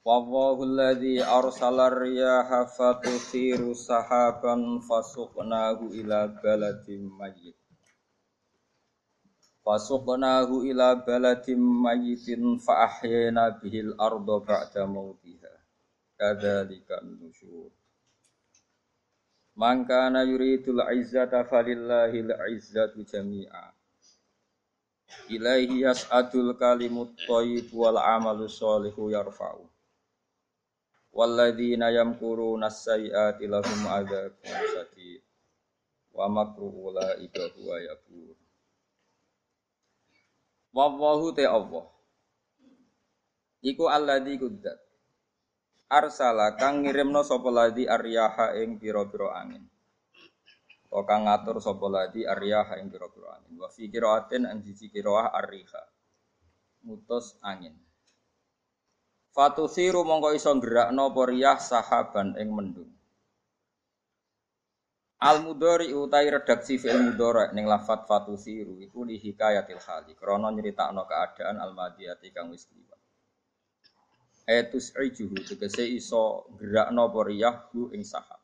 [0.00, 7.52] Wallahu alladhi arsala riyaha fatuthiru sahaban fasuqnahu ila baladin mayyit.
[9.60, 15.52] Fasuqnahu ila baladin mayyitin fa ahyayna bihil arda ba'da mautiha
[16.16, 17.68] Kadzalika nusyur.
[19.52, 23.76] Man kana yuridul izzata falillahil izzatu jami'a.
[25.28, 29.69] Ilaihi yas'adul kalimut thayyib wal amalu sholihu yarfa'u
[31.10, 35.22] Walladzina yamkuruna sayyiati lahum adzabun sadid
[36.14, 38.38] wa makru ulaika huwa yabur.
[40.70, 41.86] Wallahu te Allah.
[43.66, 44.78] Iku alladzi kuddat.
[45.90, 49.66] Arsala kang ngirimno sapa ladzi aryaha ing pira-pira angin.
[50.94, 53.58] O kang ngatur sapa ladzi aryaha ing pira-pira angin.
[53.58, 55.82] Wa fi qiraatin an siji qiraah arriha.
[56.86, 57.74] Mutus angin
[59.30, 62.90] Fatusiru mongko iso gerakno apa riyah sahaban ing mendung.
[65.22, 71.06] Al mudhari utai redaksi fi'il mudhari ning lafat fatusiru iku li hikayatil hali krana nyeritakno
[71.06, 72.98] keadaan al madiyati kang wis liwat.
[74.50, 78.42] Etus ijuhu tegese iso gerakno apa riyah hu ing sahab.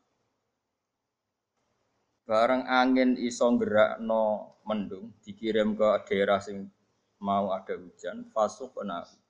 [2.23, 6.71] Bareng angin iso gerakno mendung dikirim ke daerah sing
[7.19, 9.26] mau ada hujan fasuk nahu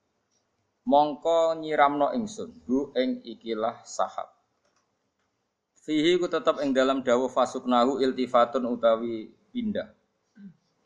[0.88, 4.32] mongko nyiramno ingsun hu ing ikilah sahab.
[5.84, 9.92] Fihi ku tetep ing dalam dawuh fasuknahu iltifatun utawi pindah.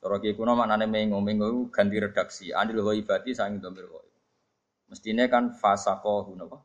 [0.02, 2.50] Cara ki kuno maknane mengo mengo ganti redaksi.
[2.50, 4.09] Anil ghaibati sang domir ghaib
[4.90, 6.59] mestine kan fasaqahu napa?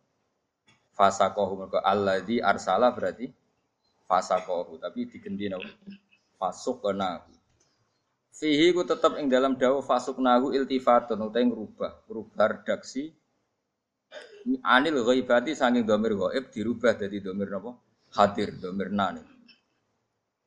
[0.97, 3.31] Fasaqahu mergo alladzi arsala berarti
[4.09, 5.69] fasaqahu tapi digendi napa?
[6.41, 7.31] Fasuknahu.
[8.37, 13.13] Fihi ku tetap ing dalam dawuh fasuknahu iltifatun utawi ngrubah, ngrubah redaksi
[14.63, 17.75] Anil ghaibati saking domir ghaib dirubah dari domir napa?
[18.15, 19.37] Hadir, domir nani.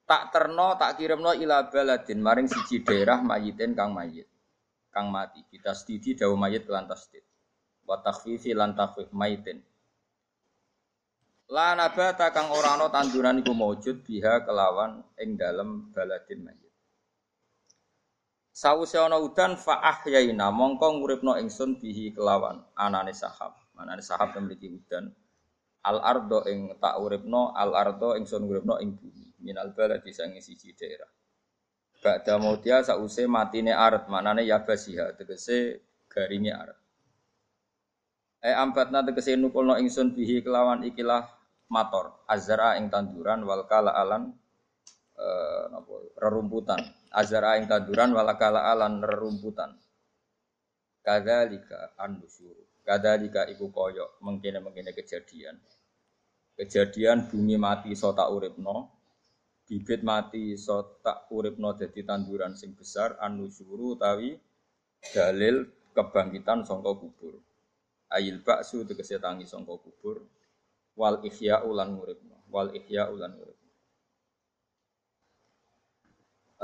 [0.09, 4.25] Tak terno, tak kirimno ila baladin maring siji daerah mayitin kang mayit.
[4.89, 5.45] Kang mati.
[5.45, 7.21] Kita stidi dawa mayit lan tasdid.
[7.85, 9.61] Wa takhfifi lan takhfif mayitin.
[11.53, 16.73] La nabata kang ora ana tanduran iku maujud biha kelawan ing dalem baladin mayit.
[18.49, 23.58] Sawuse ana udan fa ahyaina mongko nguripno ingsun bihi kelawan anane sahab.
[23.79, 25.07] Mana ada sahab yang memiliki udan.
[25.87, 29.39] Al ardo ing tak uripno, al ardo ing son uripno ing bumi.
[29.39, 31.07] Minal baladi sangi siji daerah.
[32.03, 36.79] Ba'da mautia sause matine arat, manane yabasiha, tegese garinge arat.
[38.39, 41.27] E ampatna tegese nukulno ingsun bihi kelawan ikilah
[41.67, 44.31] mator, azara ing tanduran wal kala alan
[45.15, 45.27] e,
[46.19, 46.79] rerumputan.
[47.11, 49.75] Azara ing tanduran wal kala alan rerumputan.
[51.03, 52.68] Kadzalika an-nusyur.
[52.89, 55.61] Kadalika iku koyo mengkene mengkene kejadian.
[56.57, 58.89] Kejadian bumi mati so tak uripno,
[59.69, 64.41] bibit mati so tak uripno jadi tanduran sing besar anu suruh tawi
[65.13, 67.37] dalil kebangkitan songko kubur.
[68.09, 70.25] Ayil baksu tegese tangi songko kubur
[70.97, 73.69] wal ihya ulan uripno, wal ihya ulan uripno.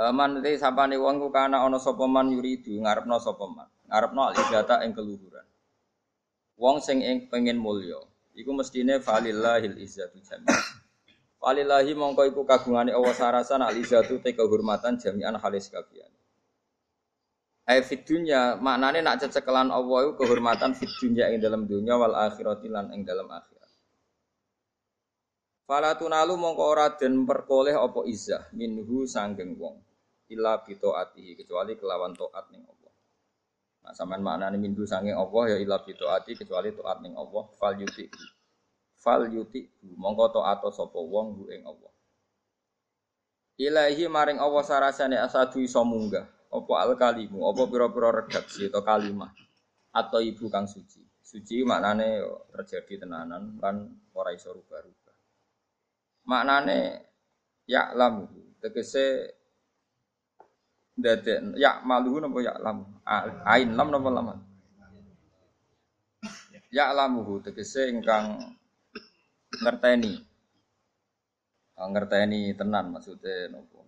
[0.09, 3.69] Man te sapane wong ku kana ana sapa man yuridu ngarepno sapa man.
[3.85, 5.45] Ngarepno al-izzata ing keluhuran.
[6.55, 7.99] Wong sing ing pengen mulya,
[8.31, 10.85] iku mestine falillahil izzatu jami'an.
[11.35, 16.07] Falillahi mongko iku kagungane Allah sarasan al izzatu te kehormatan jami'an halis kabian.
[17.65, 22.13] Ai fit dunya maknane nak cecekelan Allah iku kehormatan fit dunya ing dalam dunya wal
[22.13, 23.71] akhirati lan ing dalam akhirat.
[25.65, 29.81] Fala tunalu mongko ora den perkoleh apa izzah minhu sanggeng wong
[30.29, 32.74] illa bi taatihi kecuali kelawan taat ning.
[33.85, 35.77] Nah, sampean maknane mindu sange Allah ya ila
[36.17, 38.09] ati kecuali taat ning Allah fal yuti.
[38.97, 39.61] Fal yuti
[39.93, 41.93] mongko taat sapa wong hu ing Allah.
[43.61, 49.29] Ilahi maring Allah sarasane asadu iso munggah apa al kalimu apa pira-pira redaksi atau kalimah
[49.93, 51.05] atau ibu kang suci.
[51.21, 52.25] Suci maknane
[52.57, 53.85] terjadi tenanan kan
[54.17, 55.15] ora iso rubah-rubah.
[56.25, 56.79] Maknane
[57.69, 58.25] ya lamu
[58.57, 59.29] tegese
[60.95, 62.87] Dadi ya malu napa ya lam?
[63.43, 64.27] Ain lam napa lam?
[66.71, 68.51] Ya alamuhu tegese ingkang
[69.63, 70.19] ngerteni.
[71.75, 73.83] Oh, ngerteni tenan maksudnya nopo.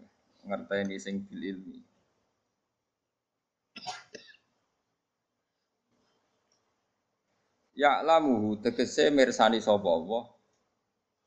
[0.48, 1.80] Ngerteni sing bil ilmi.
[7.76, 10.24] Ya alamuhu tegese mirsani sapa Allah.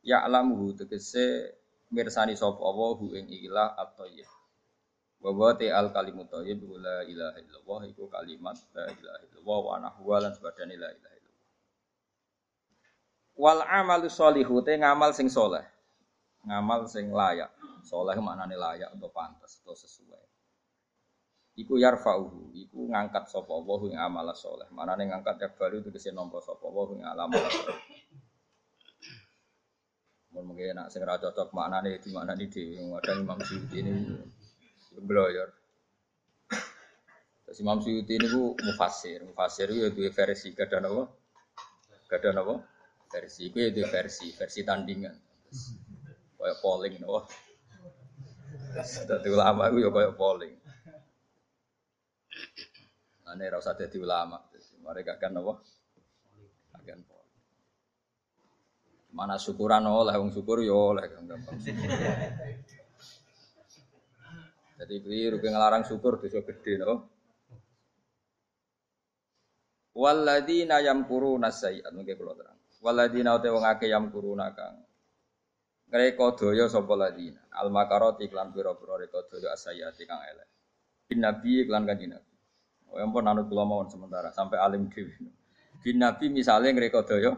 [0.01, 1.57] Ya alamuhu tegese
[1.93, 4.40] mirsani sapa Allah hu ing ilah at-thayyib.
[5.21, 10.17] Wa wa al kalimut thayyib la ilaha illallah iku kalimat la ilaha illallah wa nahwa
[10.17, 11.49] lan sebadane la ilaha illallah.
[13.37, 15.65] Wal amalu sholihu te ngamal sing soleh.
[16.49, 17.53] Ngamal sing layak.
[17.85, 20.25] Soleh maknane layak atau pantas atau sesuai.
[21.61, 24.73] Iku yarfa'uhu, iku ngangkat sapa Allah ing amal soleh.
[24.73, 27.81] Manane ngangkat ya baru itu kese nampa sapa Allah ing amal soleh.
[30.33, 33.93] Mun mungkin nak sing ra cocok maknane di maknane dhewe kadang Imam Suyuti ini
[34.99, 35.51] Bloyor.
[37.47, 41.05] Terus Imam Suyuti ini ku mufasir, mufasir itu dua versi, gak ada apa?
[42.07, 42.55] Gak ada apa?
[43.11, 45.17] Versi, itu ya versi, versi tandingan.
[46.39, 47.27] Kayak polling, nopo.
[48.81, 50.55] Dadi ulama itu ya kayak polling.
[53.27, 54.39] Ane rasa jadi ulama,
[54.87, 55.59] mereka kan apa?
[56.87, 57.03] Polling.
[59.11, 61.59] Mana syukuran oleh, wong syukur ya oleh, gampang.
[64.81, 67.05] Jadi keliru ngelarang syukur dosa gede no.
[69.93, 72.57] Waladina yamkuruna sayyi'at mungkin kula terang.
[72.81, 74.81] Waladina uta wong akeh yamkuruna kang
[75.93, 77.45] ngreka daya sapa ladina.
[77.53, 80.49] Al makarat iklan pira-pira reka daya asayati kang elek.
[81.13, 82.33] Bin nabi iklan kanjeng nabi.
[82.89, 85.13] Oh ampun anut kula mawon sementara sampai alim dhewe.
[85.85, 87.37] Bin nabi misale ngreka daya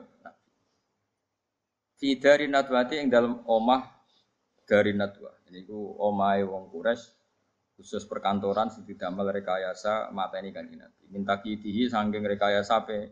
[1.98, 3.82] Fi dari natwati ing dalam omah
[4.62, 5.34] dari natwa.
[5.50, 7.21] Ini ku omahe wong Quraisy
[7.82, 11.02] khusus perkantoran sing didamel rekayasa mateni kanjeng Nabi.
[11.10, 13.10] Minta kidihi saking rekayasa pe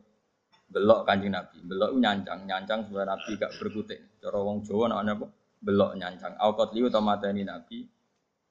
[0.70, 1.58] belok kanjeng Nabi.
[1.67, 4.22] Belok nyancang, nyancang supaya Nabi gak berkutik.
[4.22, 5.26] Cara wong Jawa namanya apa?
[5.58, 6.38] Belok nyancang.
[6.38, 7.82] Au qatli utawa mateni Nabi,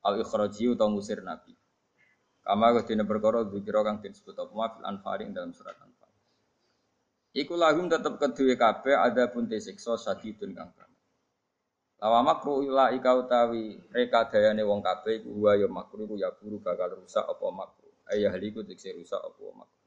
[0.03, 1.55] au ikhraji utawa ngusir Nabi.
[2.43, 6.11] Kama dina perkara dikira kang disebut apa fil anfal dalam surat anfal.
[7.31, 10.75] Iku lahum tetep kedue kabeh ada pun disiksa sadidun kang
[11.99, 16.31] Lawa makru ila ika utawi reka dayane wong kabeh iku wa ya makru iku ya
[16.31, 17.91] buru bakal rusak apa makru.
[18.07, 19.79] Ayah liku dikse rusak apa makru.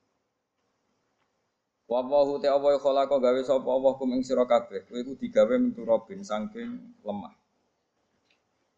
[1.89, 4.85] Wa wahu te apa khalaqa gawe sapa Allah kum ing sira kabeh.
[4.85, 5.57] Kowe iku digawe
[5.89, 7.33] robin saking lemah.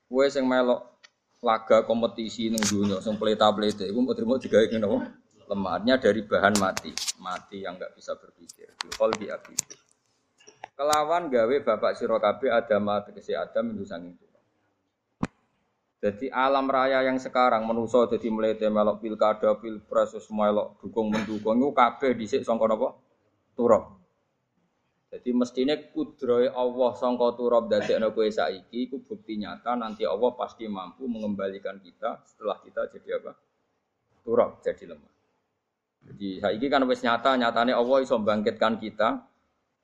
[0.07, 0.95] Kowe sing melok
[1.43, 4.87] laga kompetisi ning dunya sing pleta-pleta iku trimo digawe ngene?
[5.45, 6.89] Lemahnya dari bahan mati,
[7.21, 8.73] mati yang enggak bisa berpikir.
[8.81, 9.84] Di akhirat
[10.75, 14.15] kelawan gawe bapak sira kabeh Adam tegese Adam itu sanging
[16.05, 21.56] Jadi alam raya yang sekarang menuso jadi melete melok pilkada, pilpres, semua melok dukung mendukung
[21.56, 22.93] itu kabeh dhisik sangka napa?
[23.56, 24.05] Turab.
[25.09, 30.69] Jadi mestinya kudroy Allah sangka turab dadekno kowe saiki iku bukti nyata nanti Allah pasti
[30.69, 33.32] mampu mengembalikan kita setelah kita jadi apa?
[34.29, 35.12] Turab jadi lemah.
[36.05, 39.25] Jadi saiki kan wis nyata nyatane Allah iso bangkitkan kita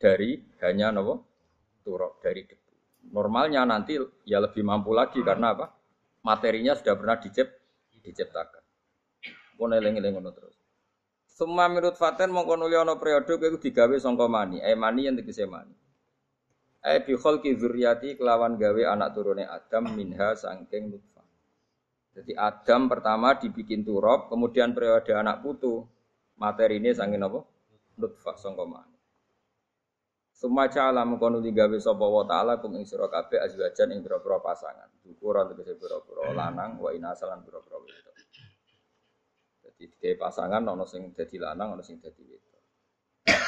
[0.00, 1.14] dari hanya nopo
[1.84, 2.72] turok dari debu.
[3.12, 5.68] Normalnya nanti ya lebih mampu lagi karena apa?
[6.24, 7.48] Materinya sudah pernah dicip,
[8.00, 8.64] diciptakan.
[9.56, 10.56] Pun eling-eling terus.
[11.28, 15.48] Semua menurut Faten mongko nuli ana periode kowe digawe sangka mani, eh mani yang tegese
[15.48, 15.72] mani.
[16.84, 21.24] Eh bi khalqi dzurriyyati kelawan gawe anak turune Adam minha sangking nutfah.
[22.12, 25.88] Jadi Adam pertama dibikin turab, kemudian periode anak putu
[26.36, 27.40] materi ini sangin apa?
[27.96, 28.84] Nutfah sangka.
[30.40, 34.88] Suma ca'ala mengkono digawe sapa wa ta'ala kum ing sira kabeh azwajan ing pira-pira pasangan.
[35.04, 38.16] Ukuran tegese pira-pira lanang wa inasalan pira-pira wedok.
[39.60, 42.56] Dadi digawe pasangan ana sing dadi lanang ana sing dadi wedok.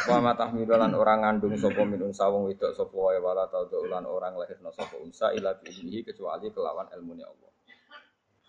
[0.04, 4.36] Wa matahmilu lan orang ngandung sapa minun sawung wedok sapa wae wala tau lan orang
[4.36, 7.52] lahirna sapa unsa ila bihi kecuali kelawan ilmune Allah.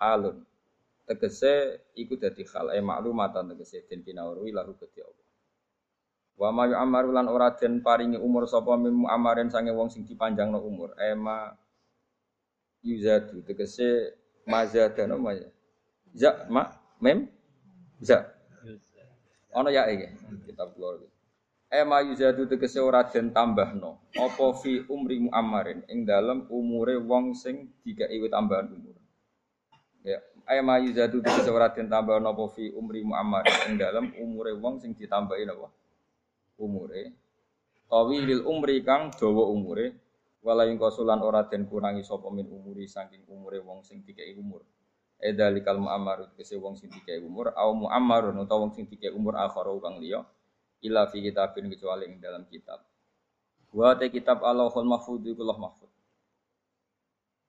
[0.03, 0.43] Halun
[1.07, 5.22] tegese iku dadi hal e maklumatan tegese den pinauri lahu kedhi Allah.
[6.33, 10.57] Wa ma yu'amaru lan ora den paringi umur sapa mim amaren sange wong sing dipanjangno
[10.65, 10.97] umur.
[10.97, 11.53] Ema
[12.81, 14.17] yuzadu tegese
[14.49, 15.47] mazadana ma ya.
[16.13, 16.65] Za ma
[16.97, 17.29] mem
[18.01, 18.33] za.
[19.53, 20.09] Ana ya iki
[20.49, 21.05] kitab kula.
[21.69, 27.69] Ema yuzadu tegese ora den tambahno apa fi umri muammarin ing dalem umure wong sing
[27.85, 28.97] dikai tambahan umur.
[30.01, 30.17] Ya,
[30.49, 34.97] ema yuzadu tegese ora den tambahno apa fi umri muammarin ing dalem umure wong sing
[34.97, 35.69] ditambahi napa?
[36.60, 37.13] Umure
[38.10, 39.93] lil umri kang dawa umure
[40.43, 44.65] wala ing kosulan ora den kurangi sapa min umuri saking umure wong sing dikei umur
[45.24, 49.72] edalikal muammarut kese wong sing dikei umur au muammarun utawa wong sing dikei umur akhara
[49.79, 50.25] kang liya
[50.83, 52.83] illa fi kitabin kecuali ing dalam kitab.
[53.74, 55.89] Wa te kitab Allahul Mahfud iku Allah mahfud.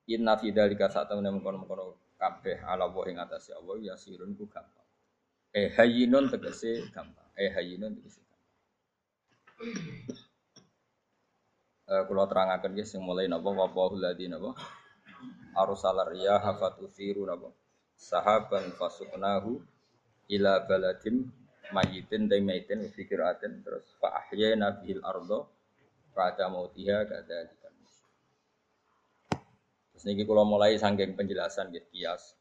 [0.09, 4.47] Inna fi dzalika sak temene mengkono-mengkono kabeh ala wa ing atase Allah ya sirun ku
[4.49, 4.87] gampang.
[5.53, 7.29] Eh hayyinun tegese gampang.
[7.37, 8.24] Eh hayyinun tegese.
[11.85, 13.49] Eh kula terangaken nggih sing mulai napa?
[13.55, 14.51] Wa ladzi napa?
[15.55, 17.55] Arsalar riyaha fatusiru napa?
[17.95, 19.63] Sahaban fasuqnahu
[20.35, 21.31] ila baladim
[21.71, 25.47] mayitin dan mayitin fikiratin terus fa ahyana bihil ardo
[26.11, 27.47] pada mautiha kada
[29.95, 32.35] terus niki kalau mulai sanggeng penjelasan gitu kias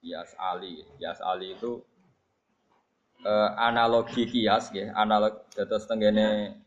[0.00, 0.82] kias ali.
[0.96, 1.84] Kias ali itu
[3.24, 6.58] eh, analogi kias ya analog terus tenggene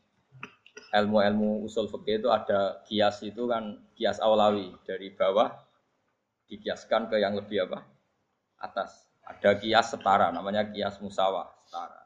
[0.91, 5.51] ilmu-ilmu usul fikih itu ada kias itu kan kias awlawi dari bawah
[6.51, 7.87] dikiaskan ke yang lebih apa
[8.59, 9.07] atas.
[9.23, 12.03] Ada kias setara, namanya kias musawah setara.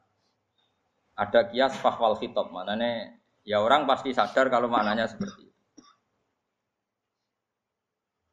[1.18, 5.54] Ada kias fahwal khitab, maknanya ya orang pasti sadar kalau maknanya seperti itu.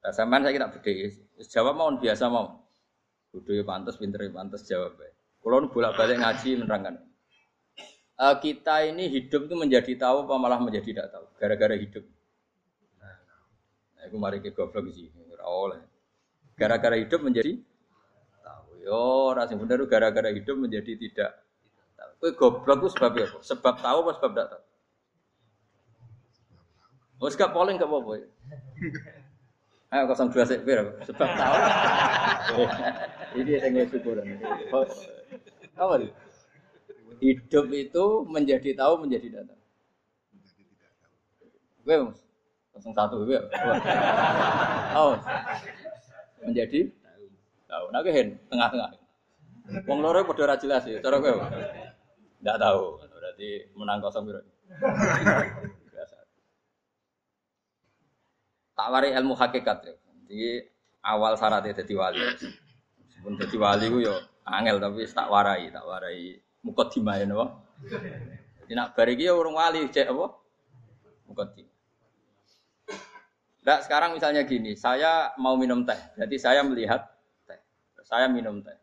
[0.04, 0.92] Nah, sampean saya kira beda.
[1.48, 2.60] Jawab mau biasa mau.
[3.32, 5.13] Bodoh ya pantas, pinter ya pantas jawab ya.
[5.44, 7.04] Kalau bolak balik ngaji menerangkan.
[8.16, 12.06] Uh, kita ini hidup itu menjadi tahu apa malah menjadi tidak tahu gara-gara hidup.
[13.02, 13.18] Nah,
[14.08, 15.12] aku mari ke goblok sih,
[15.44, 15.82] oleh.
[16.56, 17.60] Gara-gara hidup menjadi
[18.84, 21.32] Yo, rasa bener gara-gara hidup menjadi tidak.
[22.20, 23.40] Kowe goblok ku sebab apa?
[23.40, 24.64] Sebab tahu apa sebab tidak tahu?
[27.24, 28.28] Oh, gak polling gak apa-apa.
[29.88, 30.68] Ayo kosong dua sek
[31.08, 31.56] sebab tahu.
[33.40, 34.28] Ini yang syukuran.
[35.74, 36.14] Apa itu?
[37.24, 39.62] Hidup itu menjadi tahu menjadi tidak tahu.
[41.84, 42.20] Gue mas,
[42.72, 43.40] kosong satu gue.
[44.96, 45.16] Oh,
[46.44, 46.92] menjadi
[47.68, 47.86] tahu.
[47.92, 48.92] Nah, hen tengah-tengah.
[49.88, 51.48] Wong loro padha ora jelas ya, cara kowe.
[52.44, 53.00] Enggak tahu.
[53.00, 53.50] Berarti
[53.80, 54.44] menang kosong piro.
[55.90, 56.16] Biasa.
[58.76, 59.96] Tak wari ilmu hakikat ya.
[60.28, 60.68] Jadi
[61.04, 62.20] awal syaratnya jadi wali.
[63.00, 64.16] Meskipun jadi wali ku yo
[64.48, 67.46] angel tapi tak warai, tak warai mukadimah ya napa.
[68.64, 70.26] Jadi nak bariki ya urung wali cek apa?
[71.28, 71.74] Mukadimah.
[73.64, 77.08] Nah, sekarang misalnya gini, saya mau minum teh, jadi saya melihat
[78.04, 78.76] saya minum teh.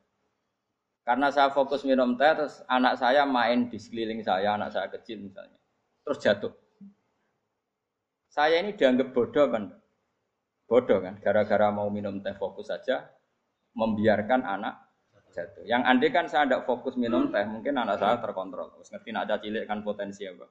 [1.05, 5.21] Karena saya fokus minum teh, terus anak saya main di sekeliling saya, anak saya kecil
[5.21, 5.61] misalnya.
[6.00, 6.52] Terus jatuh.
[8.33, 9.69] Saya ini dianggap bodoh kan?
[10.64, 11.21] Bodoh kan?
[11.21, 13.05] Gara-gara mau minum teh fokus saja,
[13.76, 14.89] membiarkan anak
[15.30, 15.64] jatuh.
[15.64, 18.75] Yang andai kan saya tidak fokus minum teh, mungkin anak saya terkontrol.
[18.76, 20.46] Terus ngerti ada cilik kan potensi apa.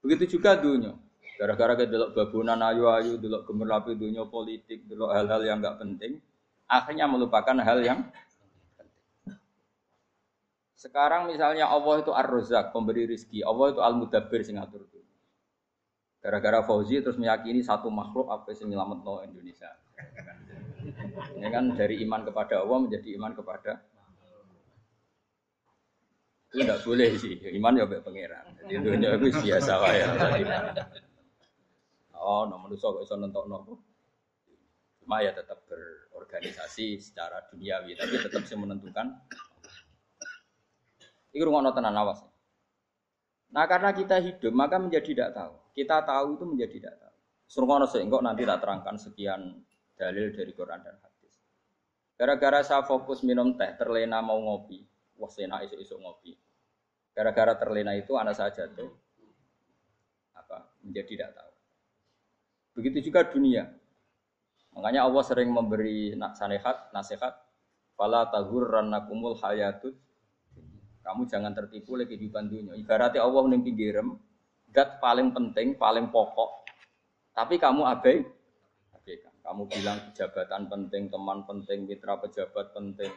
[0.00, 0.96] Begitu juga dunia.
[1.40, 6.20] Gara-gara ke delok babunan ayu-ayu, delok gemerlapi dunia politik, delok hal-hal yang nggak penting,
[6.68, 8.04] akhirnya melupakan hal yang
[10.80, 13.44] sekarang misalnya Allah itu Ar-Razzaq, pemberi rizki.
[13.44, 15.00] Allah itu Al-Mudabbir sing ngatur itu.
[16.24, 19.68] Gara-gara Fauzi terus meyakini satu makhluk apa sing nyelamat no Indonesia.
[21.36, 23.80] Ini kan dari iman kepada Allah menjadi iman kepada
[26.50, 28.42] itu tidak boleh sih, iman ya baik pangeran.
[28.66, 30.06] Jadi dunia itu biasa ya.
[32.18, 33.78] Oh, nomor manusia kok iso nentok nopo.
[34.98, 39.14] Cuma ya tetap berorganisasi secara duniawi, tapi tetap sih menentukan.
[41.30, 42.26] Ini rumah tenan awas.
[43.54, 45.54] Nah karena kita hidup maka menjadi tidak tahu.
[45.70, 47.14] Kita tahu itu menjadi tidak tahu.
[47.46, 49.40] Surungono sehingga nanti tak terangkan sekian
[49.94, 51.09] dalil dari Quran dan hadis.
[52.20, 54.84] Gara-gara saya fokus minum teh, terlena mau ngopi,
[55.16, 56.36] wah sena isu-isu ngopi.
[57.16, 58.92] Gara-gara terlena itu anak saya jatuh,
[60.36, 61.52] apa menjadi tidak tahu.
[62.76, 63.72] Begitu juga dunia.
[64.76, 67.40] Makanya Allah sering memberi nasihat, nasihat,
[67.96, 69.96] "Fala tahurrannakumul hayatud."
[71.00, 72.76] Kamu jangan tertipu lagi di dunia.
[72.76, 74.20] Ibaratnya Allah ning pinggirem,
[74.68, 76.68] dat paling penting, paling pokok.
[77.32, 78.20] Tapi kamu abai.
[79.50, 83.10] Kamu bilang jabatan penting, teman penting, mitra pejabat penting,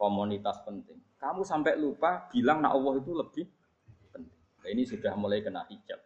[0.00, 0.96] komunitas penting.
[1.20, 3.44] Kamu sampai lupa bilang nak Allah itu lebih
[4.08, 4.40] penting.
[4.64, 6.00] Nah, ini sudah mulai kena hijab.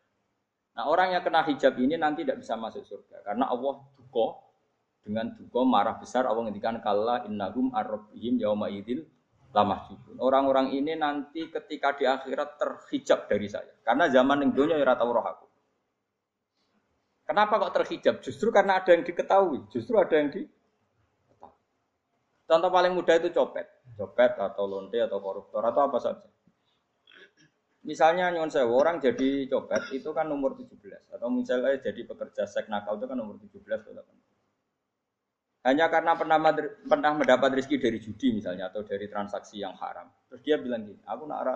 [0.75, 4.43] Nah orang yang kena hijab ini nanti tidak bisa masuk surga karena Allah duko
[5.07, 9.07] dengan duko marah besar Allah ngendikan kalla innahum arrobihim yauma idil
[9.55, 9.87] lamah
[10.19, 13.71] Orang-orang ini nanti ketika di akhirat terhijab dari saya.
[13.83, 15.50] Karena zaman yang dunia ya tahu roh.
[17.31, 18.19] Kenapa kok terhijab?
[18.27, 19.63] Justru karena ada yang diketahui.
[19.71, 20.43] Justru ada yang di
[22.51, 23.71] Contoh paling mudah itu copet.
[23.95, 26.27] Copet atau lonte atau koruptor atau apa saja.
[27.87, 30.75] Misalnya nyon saya orang jadi copet itu kan nomor 17
[31.15, 35.71] atau misalnya jadi pekerja seks nakal itu kan nomor 17 atau 18.
[35.71, 36.39] Hanya karena pernah
[36.83, 40.11] pernah mendapat rezeki dari judi misalnya atau dari transaksi yang haram.
[40.27, 41.47] Terus dia bilang gini, aku nak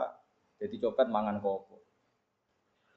[0.63, 1.84] jadi copet mangan kopo.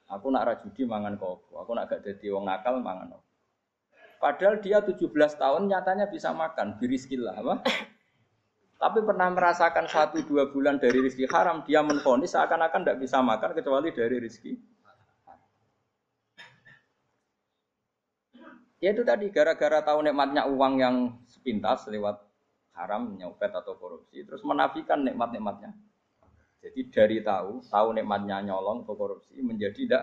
[0.08, 1.60] Aku nak ara judi mangan kopo.
[1.60, 3.28] Aku nak gak jadi wong nakal mangan kopo.
[4.18, 7.54] Padahal dia 17 tahun nyatanya bisa makan, biriskillah apa?
[8.82, 13.50] Tapi pernah merasakan satu dua bulan dari rezeki haram, dia menfonis seakan-akan tidak bisa makan
[13.54, 14.52] kecuali dari rezeki.
[18.78, 20.96] Ya itu tadi gara-gara tahu nikmatnya uang yang
[21.26, 22.22] sepintas lewat
[22.78, 25.74] haram, nyopet atau korupsi, terus menafikan nikmat-nikmatnya.
[26.58, 30.02] Jadi dari tahu, tahu nikmatnya nyolong atau korupsi menjadi tidak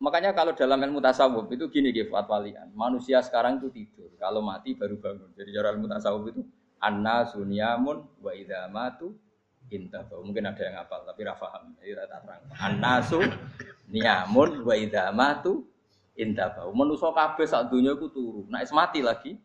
[0.00, 2.72] Makanya kalau dalam ilmu tasawuf itu gini gitu walian.
[2.72, 5.28] Manusia sekarang itu tidur, kalau mati baru bangun.
[5.36, 6.40] Jadi cara ilmu tasawuf itu
[6.80, 9.12] anna sunyamun wa idza matu
[9.68, 10.24] intahu.
[10.24, 11.76] Mungkin ada yang hafal tapi ra paham.
[11.84, 12.42] Jadi tak terang.
[12.56, 15.68] Anna sunyamun wa idza matu
[16.16, 16.72] intahu.
[16.72, 18.48] Manusa kabeh sak donya iku turu.
[18.48, 19.36] Nek mati lagi.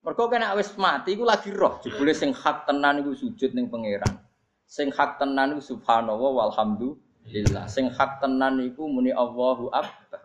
[0.00, 1.76] Mergo kena wis mati iku lagi roh.
[1.84, 4.16] Jebule sing hak tenan iku sujud ning pangeran.
[4.64, 7.68] Sing hak tenan iku subhanallah walhamdulillah lillah.
[7.68, 10.20] Sing hak tenan iku muni Allahu Akbar.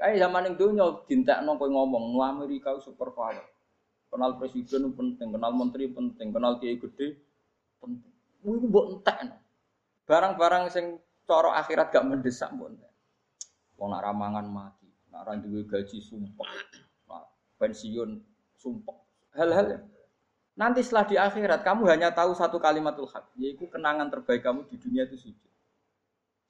[0.00, 3.44] Kayak zaman ning donya dintekno kowe ngomong, "Nu Amerika super power."
[4.08, 7.16] Kenal presiden penting, kenal menteri penting, kenal kiai gede
[7.78, 8.12] penting.
[8.42, 9.36] Iku mbok entekno.
[10.08, 12.92] Barang-barang sing cara akhirat gak mendesak mbok entek.
[13.76, 16.46] Wong ramangan mati, nak ra duwe gaji sumpah,
[17.58, 18.20] pensiun
[18.58, 19.01] sumpah.
[19.32, 19.92] Hal-hal
[20.52, 24.76] Nanti setelah di akhirat kamu hanya tahu satu kalimatul hak, yaitu kenangan terbaik kamu di
[24.76, 25.52] dunia itu sujud.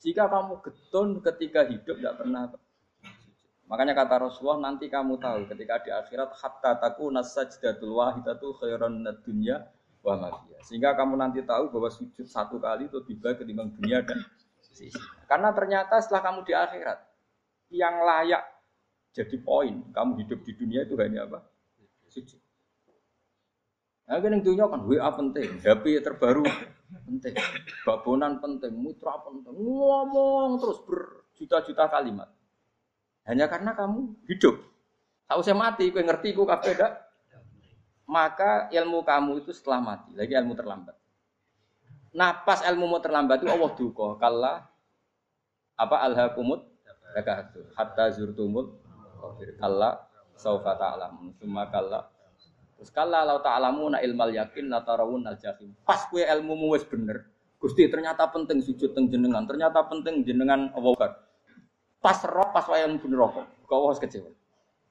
[0.03, 2.51] Jika kamu getun ketika hidup tidak pernah
[3.71, 9.65] Makanya kata Rasulullah nanti kamu tahu ketika di akhirat hatta taku nasajdatul wahidatu khairan dunya
[10.03, 10.29] wa ma
[10.67, 14.19] Sehingga kamu nanti tahu bahwa sujud satu kali itu baik ketimbang dunia dan
[14.61, 14.93] sisi.
[15.31, 16.99] Karena ternyata setelah kamu di akhirat
[17.73, 18.45] yang layak
[19.15, 21.47] jadi poin kamu hidup di dunia itu hanya apa?
[22.13, 22.42] Sujud.
[24.03, 26.43] Nah, kan dunia kan WA penting, HP terbaru
[27.07, 27.35] penting,
[27.87, 32.29] babonan penting, mitra penting, ngomong terus berjuta-juta kalimat.
[33.25, 34.59] Hanya karena kamu hidup.
[35.31, 36.93] Tahu saya mati, kau ngerti, kau kafe dak.
[38.05, 40.99] Maka ilmu kamu itu setelah mati, lagi ilmu terlambat.
[42.13, 44.69] Nah pas ilmu mau terlambat itu Allah duka kalla
[45.81, 46.61] apa alhaqumut
[47.73, 48.77] hatta zurtumul
[49.57, 49.97] kalla
[50.37, 52.12] saufa ta'lamun summa kalla
[52.83, 55.71] Terus kala lau ta'lamuna ilmal yakin la tarawun al jahim.
[55.87, 57.23] Pas kue ilmu wis bener.
[57.63, 61.15] Gusti ternyata penting sujud teng jenengan, ternyata penting jenengan Allah.
[62.03, 63.47] Pas roh pas wayang mlebu neraka.
[63.71, 64.35] Kau harus kecewa.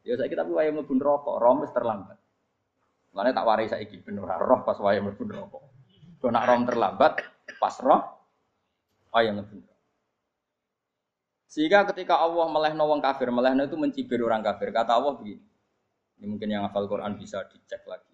[0.07, 2.15] Ya saiki tapi wayang mlebu neraka, roh wis terlambat.
[3.11, 5.59] Mulane tak warai saiki bener roh pas wayang mlebu neraka.
[6.23, 7.13] Kau nak roh terlambat,
[7.59, 8.01] pas roh
[9.11, 9.67] wayang mlebu
[11.51, 14.71] Sehingga ketika Allah melehno wong kafir, melehno itu mencibir orang kafir.
[14.71, 15.43] Kata Allah begini,
[16.21, 18.13] ini mungkin yang hafal Quran bisa dicek lagi.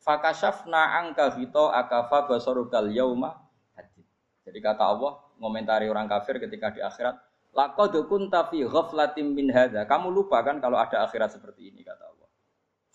[0.00, 3.36] Fakashafna angka hito akafa basorukal yauma
[3.76, 4.08] hadid.
[4.48, 7.20] Jadi kata Allah ngomentari orang kafir ketika di akhirat,
[7.52, 9.84] Laqad kunta fi ghaflatin min hadza.
[9.84, 12.28] Kamu lupa kan kalau ada akhirat seperti ini kata Allah.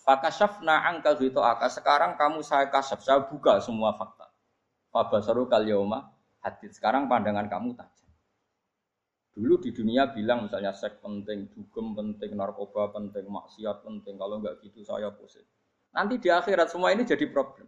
[0.02, 1.70] Fakashafna angka hito aka.
[1.70, 4.34] Sekarang kamu saya kasaf, saya buka semua fakta.
[4.90, 6.10] Fabasarukal yauma
[6.42, 6.74] hadid.
[6.74, 8.03] Sekarang pandangan kamu tajam.
[9.34, 14.14] Dulu di dunia bilang misalnya seks penting, dugem penting, narkoba penting, maksiat penting.
[14.14, 15.42] Kalau nggak gitu saya pusing.
[15.90, 17.66] Nanti di akhirat semua ini jadi problem.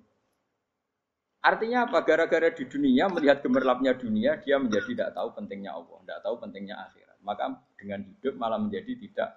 [1.42, 2.02] Artinya apa?
[2.06, 6.76] Gara-gara di dunia melihat gemerlapnya dunia, dia menjadi tidak tahu pentingnya Allah, tidak tahu pentingnya
[6.86, 7.18] akhirat.
[7.22, 7.44] Maka
[7.78, 9.30] dengan hidup malah menjadi tidak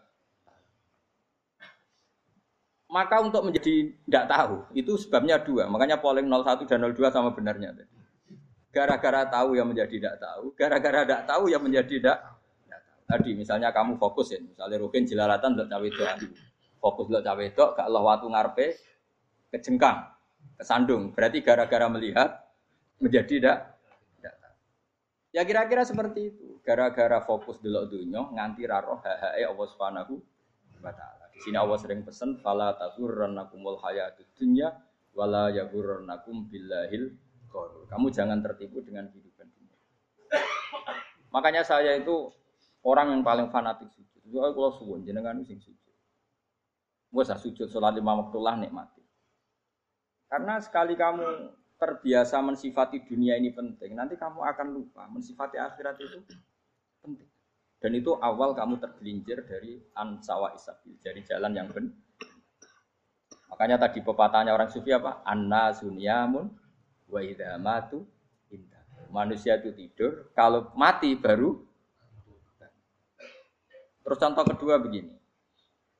[2.90, 7.70] maka untuk menjadi tidak tahu itu sebabnya dua makanya polling 01 dan 02 sama benarnya
[7.78, 7.99] tadi
[8.70, 12.18] Gara-gara tahu yang menjadi tidak tahu, gara-gara tidak tahu yang menjadi tidak
[13.10, 16.30] Tadi misalnya kamu fokus ya, misalnya Rukin jelalatan untuk cawe itu,
[16.78, 18.66] fokus untuk cawe itu, gak Allah waktu ngarpe,
[19.50, 20.14] kejengkang,
[20.62, 21.10] kesandung.
[21.18, 22.38] Berarti gara-gara melihat
[23.02, 23.58] menjadi tidak
[25.30, 26.58] Ya kira-kira seperti itu.
[26.66, 30.18] Gara-gara fokus dulu dunia nganti raro hahae Allah Subhanahu
[30.82, 31.30] wa taala.
[31.30, 34.74] Di sini Allah sering pesan fala tazurrannakumul hayatud dunya
[35.14, 37.14] wala yagurrannakum billahil
[37.90, 39.78] kamu jangan tertipu dengan kehidupan dunia.
[41.34, 42.30] Makanya saya itu
[42.86, 44.22] orang yang paling fanatik sujud.
[44.26, 45.94] Itu kalau suwun jenengan sing sujud.
[47.10, 49.02] Usah sujud sholat lima waktu lah nikmati.
[50.30, 51.26] Karena sekali kamu
[51.82, 56.22] terbiasa mensifati dunia ini penting, nanti kamu akan lupa mensifati akhirat itu
[57.02, 57.30] penting.
[57.80, 61.96] Dan itu awal kamu tergelincir dari ansawa isabil, dari jalan yang benar.
[63.50, 65.24] Makanya tadi pepatahnya orang sufi apa?
[65.26, 66.52] Anna sunyamun
[67.10, 67.22] Wa
[67.58, 68.06] matu
[68.54, 68.86] indah.
[69.10, 71.66] Manusia itu tidur, kalau mati baru
[74.10, 75.14] Terus contoh kedua begini.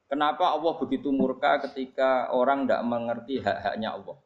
[0.10, 4.18] Kenapa Allah begitu murka ketika orang tidak mengerti hak-haknya Allah?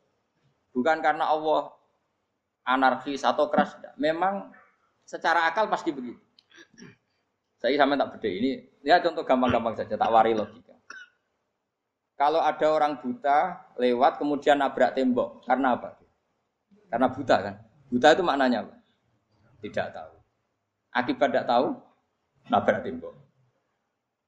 [0.71, 1.75] Bukan karena Allah
[2.63, 3.75] anarkis atau keras.
[3.99, 4.55] Memang
[5.03, 6.23] secara akal pasti begitu.
[7.59, 8.63] Saya sama tak beda ini.
[8.87, 10.79] Ya contoh gampang-gampang saja, tak wari logika.
[12.15, 15.99] Kalau ada orang buta lewat kemudian nabrak tembok, karena apa?
[16.93, 17.56] Karena buta kan?
[17.89, 18.75] Buta itu maknanya apa?
[19.65, 20.13] Tidak tahu.
[20.93, 21.73] Akibat tidak tahu,
[22.53, 23.17] nabrak tembok.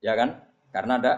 [0.02, 0.42] Ya kan?
[0.74, 1.14] Karena ada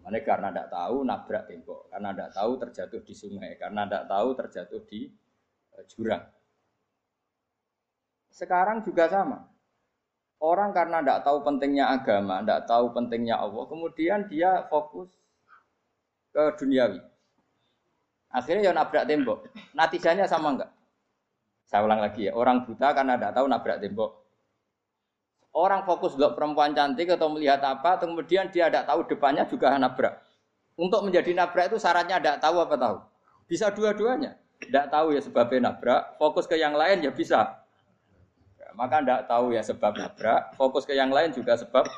[0.00, 4.28] Mana karena tidak tahu nabrak tembok, karena tidak tahu terjatuh di sungai, karena tidak tahu
[4.32, 5.00] terjatuh di
[5.76, 6.24] eh, jurang.
[8.32, 9.44] Sekarang juga sama.
[10.40, 15.12] Orang karena tidak tahu pentingnya agama, tidak tahu pentingnya Allah, kemudian dia fokus
[16.32, 17.09] ke duniawi.
[18.30, 19.50] Akhirnya ya nabrak tembok.
[19.74, 20.70] Natijanya sama enggak?
[21.66, 24.10] Saya ulang lagi ya, orang buta karena tidak tahu nabrak tembok.
[25.50, 30.22] Orang fokus untuk perempuan cantik atau melihat apa, kemudian dia tidak tahu depannya juga nabrak.
[30.78, 32.96] Untuk menjadi nabrak itu syaratnya tidak tahu apa tahu.
[33.50, 34.38] Bisa dua-duanya.
[34.60, 37.64] Tidak tahu ya sebabnya nabrak, fokus ke yang lain ya bisa.
[38.78, 41.88] Maka tidak tahu ya sebab nabrak, fokus ke yang lain juga sebab.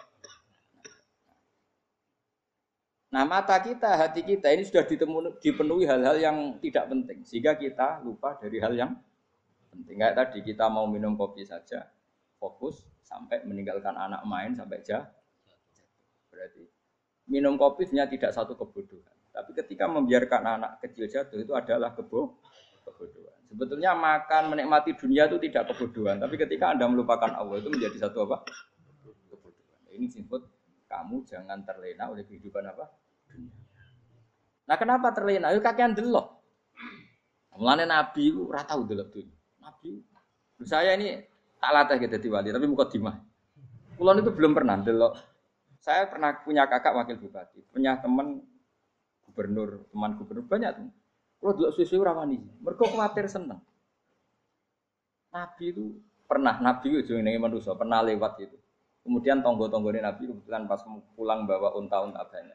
[3.13, 4.89] Nah mata kita, hati kita ini sudah
[5.37, 7.21] dipenuhi hal-hal yang tidak penting.
[7.29, 8.97] Sehingga kita lupa dari hal yang
[9.69, 10.01] penting.
[10.01, 11.93] Kayak tadi kita mau minum kopi saja,
[12.41, 15.13] fokus sampai meninggalkan anak main sampai jah.
[16.33, 16.65] Berarti
[17.29, 19.13] minum kopi sebenarnya tidak satu kebodohan.
[19.29, 22.41] Tapi ketika membiarkan anak kecil jatuh itu adalah kebo
[22.89, 23.37] kebodohan.
[23.53, 28.25] Sebetulnya makan menikmati dunia itu tidak kebodohan, tapi ketika Anda melupakan Allah itu menjadi satu
[28.25, 28.41] apa?
[29.05, 29.93] Kebodohan.
[29.93, 30.41] Ini disebut
[30.89, 33.02] kamu jangan terlena oleh kehidupan apa?
[34.69, 35.53] Nah, kenapa terlena?
[35.53, 36.41] Itu kakean delok.
[37.59, 39.37] Mulane Nabi itu ora tau delok dunia.
[39.61, 40.01] Nabi
[40.63, 41.21] saya ini
[41.59, 43.19] tak latih gitu di wali, tapi muka dimah.
[43.99, 45.19] Kulon itu belum pernah delok.
[45.83, 48.41] Saya pernah punya kakak wakil bupati, punya teman
[49.27, 50.89] gubernur, teman gubernur banyak tuh
[51.43, 53.59] kalau dulu susu rawani, mereka khawatir seneng.
[55.35, 55.99] Nabi itu
[56.31, 58.55] pernah, Nabi itu yang manusia pernah lewat itu.
[59.03, 60.87] Kemudian tonggo-tonggone Nabi kebetulan pas
[61.19, 62.55] pulang bawa unta-unta banyak.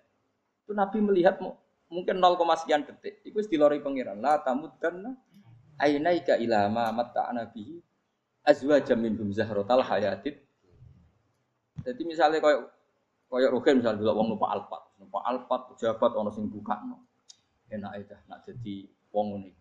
[0.68, 1.40] Itu Nabi melihat
[1.88, 3.24] mungkin 0, sekian detik.
[3.24, 4.20] Itu dilori pengiran.
[4.20, 5.16] La tamuddanna
[5.80, 7.80] ainaika ila ma matta'na bihi
[8.44, 10.44] azwajan minhum zahratal hayatid.
[11.88, 12.68] Jadi misalnya kayak
[13.32, 17.08] kayak Rogen misalnya dulu wong numpak alpat, numpak alpat pejabat ono sing buka no
[17.72, 19.52] enak aja nak jadi wong ini.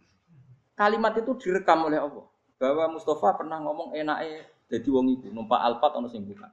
[0.74, 2.26] Kalimat itu direkam oleh Allah
[2.58, 4.18] bahwa Mustafa pernah ngomong enak
[4.66, 6.50] jadi wong itu numpak alpat atau sing bukan.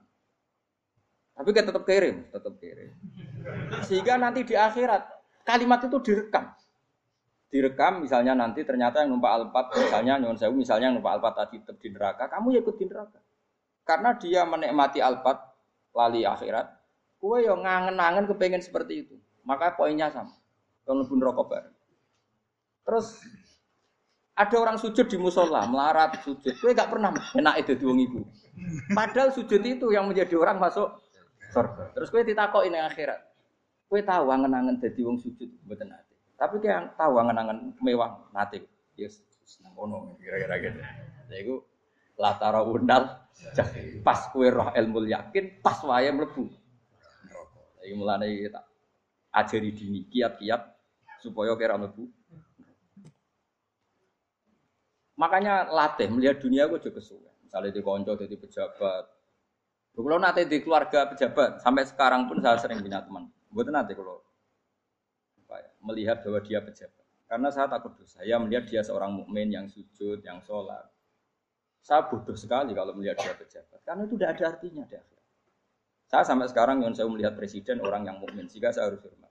[1.34, 2.94] Tapi kan tetap kirim, tetap kirim.
[3.82, 5.02] Sehingga nanti di akhirat
[5.42, 6.54] kalimat itu direkam.
[7.50, 11.62] Direkam misalnya nanti ternyata yang numpak alpat misalnya nyuwun sewu misalnya yang numpak alpat tadi
[11.62, 13.18] tetap di neraka, kamu ya ikut di neraka.
[13.84, 15.38] Karena dia menikmati alpat
[15.94, 16.66] lali akhirat,
[17.20, 19.14] kue yang ngangen-ngangen kepengen seperti itu.
[19.46, 20.34] Maka poinnya sama.
[20.82, 21.76] Kalau pun rokok bareng.
[22.84, 23.06] Terus
[24.34, 26.58] ada orang sujud di musola, melarat sujud.
[26.58, 28.24] Kue gak pernah enak itu di ibu.
[28.96, 31.03] Padahal sujud itu yang menjadi orang masuk
[31.54, 31.94] surga.
[31.94, 33.20] Terus kue ditakok ini akhirat.
[33.86, 36.18] Kue tahu angen-angen jadi wong sujud betul nanti.
[36.34, 38.66] Tapi dia tahu angen-angen mewah nanti.
[38.98, 39.22] Yes,
[39.78, 40.80] ono kira-kira gitu.
[41.30, 41.54] Jadi itu
[42.18, 43.22] latara undal
[44.02, 46.50] pas kue roh ilmu yakin pas wae mlebu.
[47.78, 48.64] Jadi mulane tak
[49.34, 50.62] ajari dini kiat-kiat
[51.22, 52.06] supaya kira mlebu.
[55.14, 57.30] Makanya latih melihat dunia gue juga kesuwen.
[57.46, 59.13] Misalnya di konco jadi pejabat.
[59.94, 63.30] Kalau nanti di keluarga pejabat, sampai sekarang pun saya sering punya teman.
[63.54, 64.18] Buat nanti kalau
[65.54, 67.04] ya, melihat bahwa dia pejabat.
[67.30, 68.20] Karena saya takut dosa.
[68.20, 70.90] Saya melihat dia seorang mukmin yang sujud, yang sholat.
[71.78, 73.80] Saya bodoh sekali kalau melihat dia pejabat.
[73.86, 75.22] Karena itu tidak ada artinya di.
[76.10, 79.30] Saya sampai sekarang yang saya melihat presiden orang yang mukmin, sehingga saya harus hormat.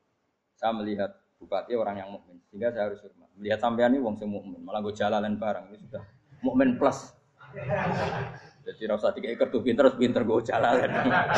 [0.56, 1.12] Saya melihat
[1.44, 4.80] bupati orang yang mukmin sehingga saya harus hormat melihat sampean ini wong sing mukmin malah
[4.80, 6.04] gue jalan barang ini sudah
[6.40, 7.12] mukmin plus
[8.64, 10.88] jadi rasa tiga ekor tuh pinter pinter gue jalan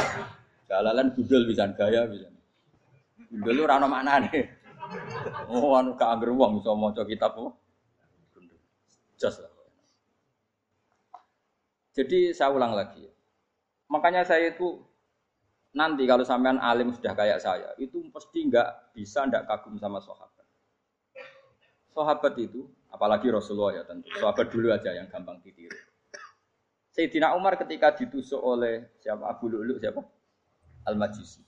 [0.69, 2.29] jalan gudel bisa gaya bisa.
[3.33, 4.45] Gudel lu rano mana nih
[5.49, 7.53] oh anu ke angger wong bisa mau kitab oh
[9.17, 9.51] just lah.
[11.95, 13.07] Jadi saya ulang lagi.
[13.87, 14.83] Makanya saya itu
[15.71, 20.45] nanti kalau sampean alim sudah kayak saya, itu pasti nggak bisa nggak kagum sama sahabat.
[21.95, 25.79] Sahabat itu, apalagi Rasulullah ya tentu, sahabat dulu aja yang gampang ditiru.
[26.95, 29.99] Sayyidina Umar ketika ditusuk oleh siapa Abu Lulu siapa
[30.87, 31.43] Al Majusi.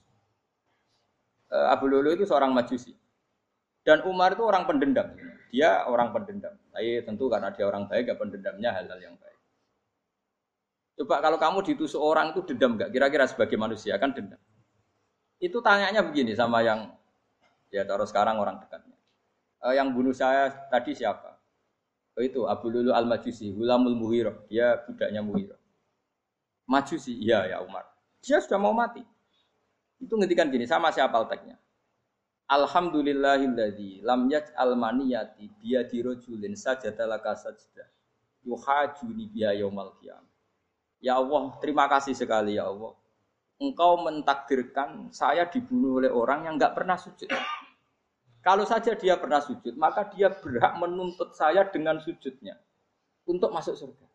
[1.47, 2.91] Eh, Abu Lulu itu seorang Majusi.
[3.87, 5.15] Dan Umar itu orang pendendam.
[5.47, 6.51] Dia orang pendendam.
[6.75, 9.39] Tapi tentu karena dia orang baik, ya pendendamnya hal-hal yang baik.
[10.99, 12.91] Coba kalau kamu ditusuk orang itu dendam nggak?
[12.91, 14.41] Kira-kira sebagai manusia kan dendam.
[15.39, 16.91] Itu tanyanya begini sama yang
[17.71, 18.97] ya taruh sekarang orang dekatnya.
[19.61, 21.36] E, yang bunuh saya tadi siapa?
[22.17, 24.49] Oh itu Abu Lulu Al Majusi, Gulamul Muhiro.
[24.49, 25.53] Dia budaknya Muhiro.
[26.65, 27.85] Majusi, iya ya Umar.
[28.25, 29.05] Dia sudah mau mati.
[30.01, 31.61] Itu ngetikan gini, sama siapa teksnya.
[32.49, 37.85] Alhamdulillahilladzi lam yaj'al maniyati biyadi rajulin sajada laka sajda
[38.47, 40.31] yuhajuni biya yaumal qiyamah.
[41.03, 42.97] Ya Allah, terima kasih sekali ya Allah.
[43.61, 47.29] Engkau mentakdirkan saya dibunuh oleh orang yang nggak pernah sujud.
[48.47, 52.55] Kalau saja dia pernah sujud, maka dia berhak menuntut saya dengan sujudnya
[53.27, 54.07] untuk masuk surga.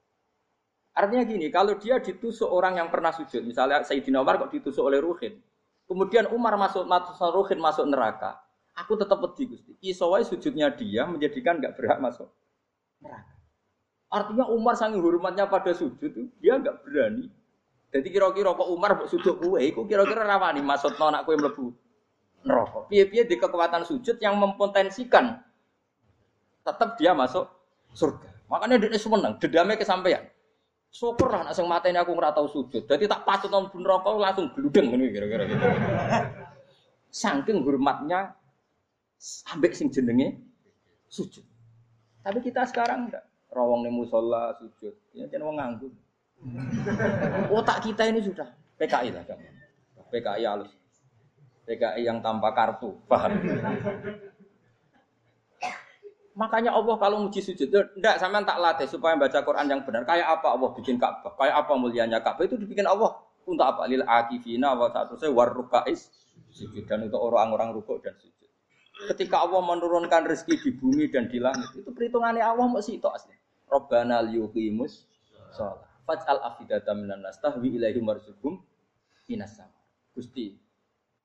[0.96, 5.04] Artinya gini, kalau dia ditusuk orang yang pernah sujud, misalnya Sayyidina Umar kok ditusuk oleh
[5.04, 5.36] Ruhin,
[5.84, 8.40] kemudian Umar masuk masuk Ruhin masuk neraka,
[8.72, 9.76] aku tetap pedih Gusti.
[9.84, 12.32] Isowai sujudnya dia menjadikan nggak berhak masuk
[13.04, 13.36] neraka.
[14.08, 17.28] Artinya Umar sangat hormatnya pada sujud itu dia nggak berani.
[17.92, 21.81] Jadi kira-kira kok Umar buat sujud kue, kok kira-kira rawani maksud anak kue melebu
[22.42, 22.86] neraka.
[22.90, 25.42] Piye-piye di kekuatan sujud yang mempotensikan
[26.62, 27.46] tetap dia masuk
[27.94, 28.28] surga.
[28.46, 30.22] Makanya dia seneng, dedamnya kesampaian.
[30.92, 32.84] Syukur lah, nak mata ini aku tahu sujud.
[32.84, 35.64] Jadi tak patut nang neraka langsung geludeng ini kira-kira gitu.
[37.24, 38.36] Saking hormatnya
[39.16, 40.36] sampai sing jenenge
[41.08, 41.44] sujud.
[42.20, 44.92] Tapi kita sekarang enggak rawang nih musola sujud.
[45.16, 45.92] Ya jangan wong nganggur.
[47.56, 49.40] Otak kita ini sudah PKI lah kan.
[50.12, 50.72] PKI halus.
[51.62, 53.38] PKI yang tanpa kartu, paham?
[56.32, 60.08] Makanya Allah kalau muji sujud, enggak sama tak latih supaya baca Quran yang benar.
[60.08, 61.36] Kayak apa Allah bikin Ka'bah?
[61.36, 63.84] Kayak apa mulianya Ka'bah itu dibikin Allah untuk apa?
[63.84, 66.08] Lil akifina wa satu saya warrukais
[66.48, 68.48] sujud dan untuk orang-orang rukuk dan sujud.
[69.12, 73.36] Ketika Allah menurunkan rezeki di bumi dan di langit, itu perhitungannya Allah masih itu asli.
[73.68, 75.04] Robbana liyuqimus
[75.52, 75.84] sholat.
[76.08, 78.60] Faj'al afidata minan nas tahwi ilaihim warzuqhum
[79.28, 79.60] minas.
[80.12, 80.60] Gusti,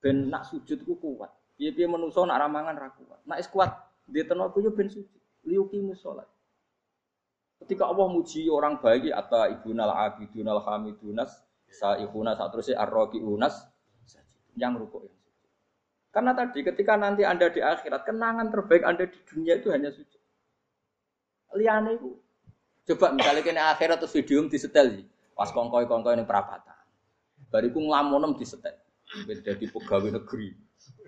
[0.01, 1.29] ben nak sujud ku kuat.
[1.57, 3.19] Piye-piye menungso nak ramangan ra kuat.
[3.25, 3.73] Nak is kuat
[4.05, 5.21] di tenaga yo ben sujud.
[5.47, 6.27] Liyuqimus sholat.
[7.57, 12.77] Ketika Allah muji orang baik atau ibunal abidunal hamidunas saihuna saat terusnya
[13.25, 13.65] unas
[14.53, 15.49] yang rukuk yang sujud.
[16.13, 20.21] Karena tadi ketika nanti Anda di akhirat kenangan terbaik Anda di dunia itu hanya sujud.
[21.57, 22.13] Liane itu
[22.87, 25.05] Coba misalnya kini akhirat atau video di setel sih.
[25.35, 26.87] Pas kongkoi kongkoi ini perapatan.
[27.51, 28.79] Bariku ngelamunem di setel.
[29.23, 30.51] Beda di pegawai negeri.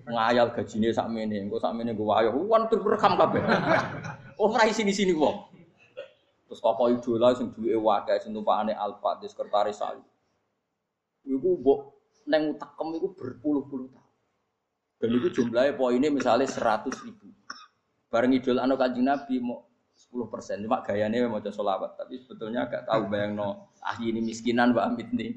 [0.10, 3.44] Ngayal gajinya sak mene, engko sak mene gue ayo, wan rekam kabeh.
[4.40, 5.52] Oh rai sini-sini wong.
[6.48, 10.00] Terus koko idola sing duwe wadah sing tumpakane Alfa di sekretaris saya.
[11.28, 11.80] Iku mbok
[12.32, 14.12] neng utakem iku berpuluh-puluh tahun.
[15.04, 17.28] Dan itu jumlahnya poinnya misalnya seratus ribu.
[18.08, 20.64] Bareng idol anu kanjeng Nabi mau 10 persen.
[20.64, 24.86] Cuma gayanya mau coba solawat, tapi sebetulnya agak tahu bayang no ah ini miskinan Mbak
[24.88, 25.36] Amit nih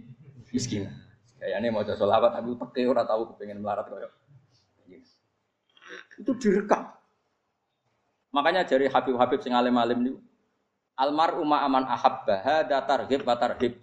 [0.55, 0.95] miskinan.
[1.43, 4.07] Gayanya mau coba solawat, tapi pakai orang tahu kepengen melarat koyo.
[6.15, 6.95] Itu direkam.
[8.31, 10.23] Makanya dari Habib-Habib sing alim-alim
[10.95, 13.75] almar umma aman ahabba hada tarhib wa tarhib.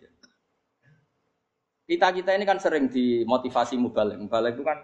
[1.83, 4.15] Kita kita ini kan sering dimotivasi mubalik.
[4.15, 4.79] Mubalik itu kan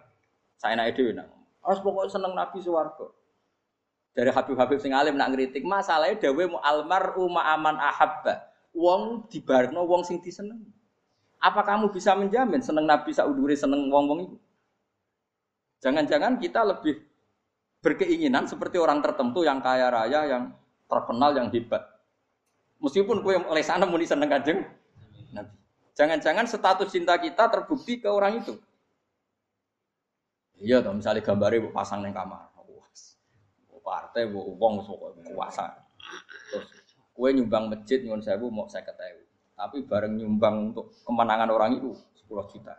[0.60, 1.32] saya naik dewi nah.
[1.64, 3.16] Harus pokoknya seneng Nabi suwargo
[4.16, 9.84] dari Habib-Habib sing alim nak ngritik masalahnya dawe mu almar uma aman ahabba wong dibarno
[9.84, 10.64] wong sing diseneng
[11.46, 14.38] apa kamu bisa menjamin seneng Nabi sauduri seneng wong-wong itu?
[15.86, 16.98] Jangan-jangan kita lebih
[17.86, 20.50] berkeinginan seperti orang tertentu yang kaya raya yang
[20.90, 21.86] terkenal yang hebat.
[22.82, 24.66] Meskipun kue oleh sana muni seneng kanjeng
[25.96, 28.58] jangan-jangan status cinta kita terbukti ke orang itu.
[30.58, 32.50] Iya toh misalnya gambarnya pasang neng kamar.
[33.86, 34.82] Partai bu uang
[35.30, 35.70] kuasa.
[36.50, 36.66] Terus
[37.14, 39.25] kue nyumbang masjid nyuwun bu mau saya ketahui.
[39.56, 41.96] Tapi bareng nyumbang untuk kemenangan orang itu
[42.28, 42.76] 10 juta.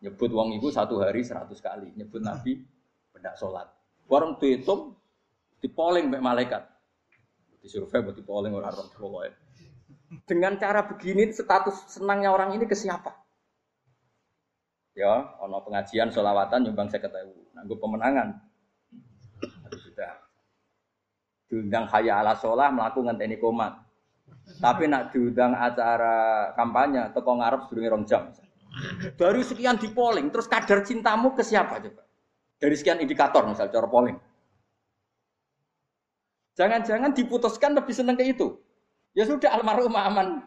[0.00, 1.92] Nyebut uang itu satu hari 100 kali.
[1.98, 2.62] Nyebut Nabi
[3.10, 3.66] benda sholat.
[4.06, 4.94] Bareng dihitung
[5.58, 6.62] dipoling mbak malaikat.
[7.60, 9.34] Di survei buat dipoling orang orang pokoknya.
[10.24, 13.14] Dengan cara begini status senangnya orang ini ke siapa?
[14.96, 17.46] Ya, ono pengajian sholawatan nyumbang saya ketahui.
[17.54, 18.50] Nanggup pemenangan
[19.76, 20.12] sudah.
[21.50, 23.89] Diundang haya ala sholah melakukan ngenteni komat.
[24.60, 28.22] Tapi nak diundang acara kampanye teko ngarep sedurunge rong jam.
[29.16, 32.04] Dari sekian di polling, terus kadar cintamu ke siapa coba?
[32.60, 34.20] Dari sekian indikator misal cara polling.
[36.60, 38.60] Jangan-jangan diputuskan lebih seneng ke itu.
[39.16, 40.44] Ya sudah almarhum aman.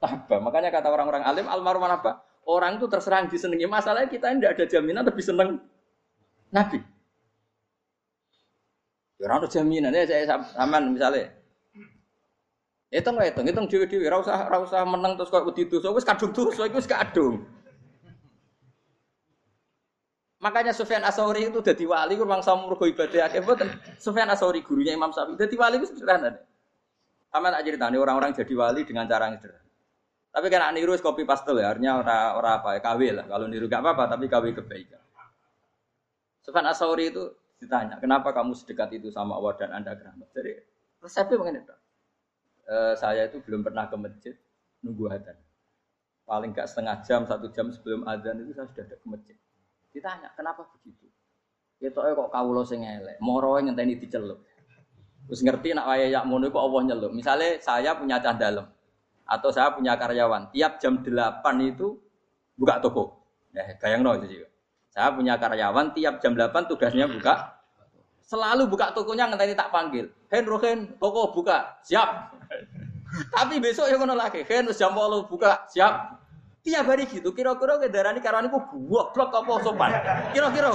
[0.00, 0.40] Apa?
[0.40, 2.24] Makanya kata orang-orang alim almarhum apa?
[2.48, 3.68] Orang itu terserang disenangi.
[3.68, 5.62] Masalahnya kita tidak ada jaminan lebih seneng
[6.50, 6.80] Nabi.
[9.22, 11.30] Ya ora jaminan ya saya saman misalnya.
[12.92, 14.04] Hitung lah hitung, hitung dewi-dewi.
[14.04, 17.40] Rasa rasa menang terus kau wedi dosa, wis kadung dosa, iku wis kadung.
[20.44, 23.72] Makanya Sufyan Asauri itu jadi wali, kurang sama mergo ibadah akeh boten.
[23.96, 26.36] Sufyan Asauri gurunya Imam Syafi'i jadi wali itu sederhana.
[27.32, 29.70] Sama tak ceritanya orang-orang jadi wali dengan cara yang sederhana.
[30.32, 33.24] Tapi kan niru kopi pastel ya, artinya orang orang apa ya KW lah.
[33.30, 35.00] Kalau niru gak apa-apa, tapi KW kebaikan.
[36.44, 37.30] Sufyan Asauri itu
[37.62, 40.26] ditanya, kenapa kamu sedekat itu sama Allah dan anda keramat?
[40.34, 40.58] Jadi
[40.98, 41.81] resepnya mengenai
[42.62, 42.70] itu.
[42.70, 44.34] E, saya itu belum pernah ke masjid
[44.86, 45.36] nunggu adzan.
[46.22, 49.36] Paling gak setengah jam, satu jam sebelum adzan itu saya sudah ada ke masjid.
[49.90, 51.10] Ditanya, kenapa begitu?
[51.82, 54.38] Ya kok kawula sing elek, moro ngenteni dicelup.
[55.26, 57.10] Terus ngerti nak waya yak mono kok Allah nyelup.
[57.10, 58.66] Misalnya saya punya cah dalam
[59.26, 61.98] atau saya punya karyawan, tiap jam 8 itu
[62.58, 63.22] buka toko.
[63.54, 64.14] Ya, bayang no.
[64.92, 67.51] Saya punya karyawan tiap jam 8 tugasnya buka.
[68.22, 70.08] Selalu buka tokonya ngenteni tak panggil.
[70.30, 71.78] Hen Rohen, toko buka.
[71.84, 72.08] Siap.
[73.36, 74.46] Tapi besok yang ngono lagi.
[74.46, 75.68] Hen jam 8 buka.
[75.68, 76.22] Siap.
[76.62, 79.90] Tiap hari gitu, kira-kira ke darani karena aku buah blok apa sopan.
[80.30, 80.70] Kira-kira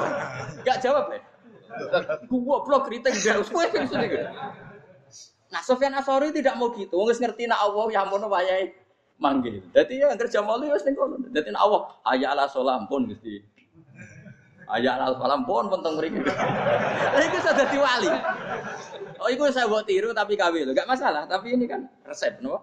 [0.68, 1.24] gak jawab ya.
[2.28, 4.28] Buah blok kritik gak usah gitu.
[5.48, 6.92] Nah, Sofyan Asori tidak mau gitu.
[7.00, 8.76] Wong ngerti nak Allah ya mau wayahe
[9.18, 9.64] manggil.
[9.74, 11.18] Jadi ya kerja malu wis ning kono.
[11.32, 13.42] Dadi Allah ayat ala salam pun Gusti.
[14.68, 16.20] Ayat ala salam pun penting mriki.
[16.28, 18.12] Lha iku sudah dadi wali.
[19.24, 20.76] Oh, iku saya buat tiru tapi kawin lho.
[20.76, 22.60] Gak masalah, tapi ini kan resep, no?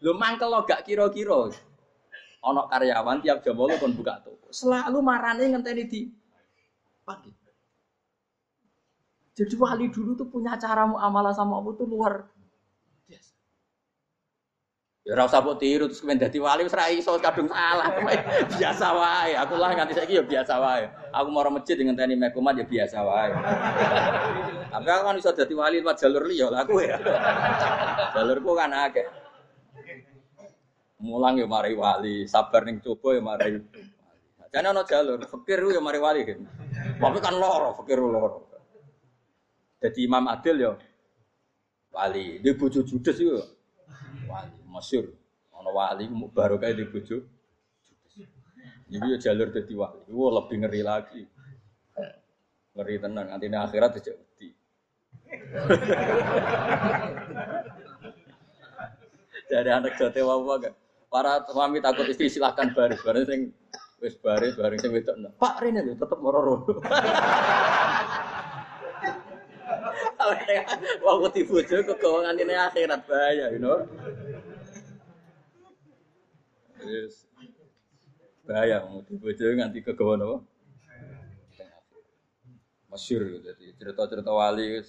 [0.00, 1.52] Lu mangkel lo gak kira-kira
[2.44, 4.48] ono karyawan tiap jam bolu kon buka toko.
[4.52, 6.08] Selalu marane ngenteni di
[7.04, 7.32] pagi.
[9.34, 12.32] Jadi wali dulu tuh punya cara muamalah sama Allah tuh luar.
[15.04, 17.92] Ya ora usah mbok tiru terus kemen dadi wali wis ra iso kadung salah.
[18.56, 19.36] biasa wae.
[19.36, 20.88] Aku lah nganti saiki ya biasa wae.
[21.12, 23.36] Aku mau masjid dengan tani mekumat ya biasa wae.
[24.72, 26.96] Tapi aku kan iso dadi wali lewat jalur liya lah aku ya.
[28.16, 29.04] Jalurku kan akeh.
[31.04, 33.60] Mulang ya mari wali, sabar ning coba ya mari.
[34.48, 36.24] Jane ana jalur, fakir ya mari wali.
[36.96, 38.48] Tapi kan loro, fakir loro.
[39.84, 40.72] Jadi Imam Adil ya
[41.92, 43.36] wali, di bojo judes itu
[44.32, 45.14] wali, masyhur.
[45.54, 47.22] Ana wali baru kayak di bojo
[48.90, 50.10] Jadi ya jalur jadi wali.
[50.10, 51.22] Wah lebih ngeri lagi.
[52.74, 54.50] Ngeri tenang, nanti ini akhirat aja wedi.
[59.46, 60.74] Jadi anak jote wawa kan.
[61.06, 63.54] Para suami takut istri silahkan baris, baris sing
[64.02, 65.14] wis baris, baris sing wedok.
[65.38, 66.66] Pak Rene lho tetep mororo.
[71.04, 73.86] Wah, wedi bojo kegawangan ini akhirat bahaya, you know.
[76.84, 77.24] Yes.
[78.44, 80.36] Bahaya mau bojo nganti kegawan apa?
[82.92, 84.84] Masyur jadi cerita-cerita wali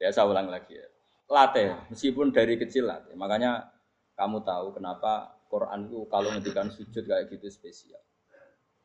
[0.00, 0.88] biasa ulang lagi ya.
[1.30, 3.14] Latih, meskipun dari kecil latih.
[3.16, 3.72] Makanya
[4.18, 8.00] kamu tahu kenapa Quran itu kalau ngendikan sujud kayak gitu spesial.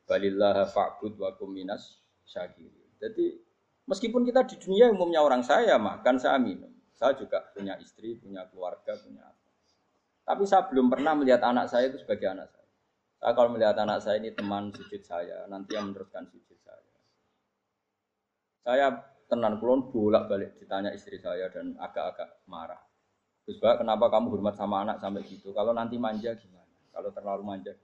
[0.06, 2.70] Balillah fa'bud wa kuminas syakir.
[3.00, 3.40] Jadi
[3.88, 6.70] meskipun kita di dunia umumnya orang saya makan, saya minum.
[6.94, 9.24] Saya juga punya istri, punya keluarga, punya.
[10.30, 12.70] Tapi saya belum pernah melihat anak saya itu sebagai anak saya.
[13.18, 16.86] Saya kalau melihat anak saya ini teman sujud saya, nanti yang meneruskan sujud saya.
[18.62, 18.86] Saya
[19.26, 22.78] tenan kulon bolak balik ditanya istri saya dan agak-agak marah.
[23.42, 25.50] Gus Pak, kenapa kamu hormat sama anak sampai gitu?
[25.50, 26.78] Kalau nanti manja gimana?
[26.94, 27.74] Kalau terlalu manja,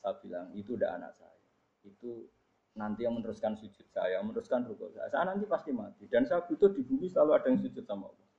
[0.00, 1.36] saya bilang itu udah anak saya.
[1.84, 2.32] Itu
[2.80, 5.12] nanti yang meneruskan sujud saya, meneruskan rukuk saya.
[5.12, 6.08] Saya nanti pasti mati.
[6.08, 8.29] Dan saya butuh di bumi selalu ada yang sujud sama Allah.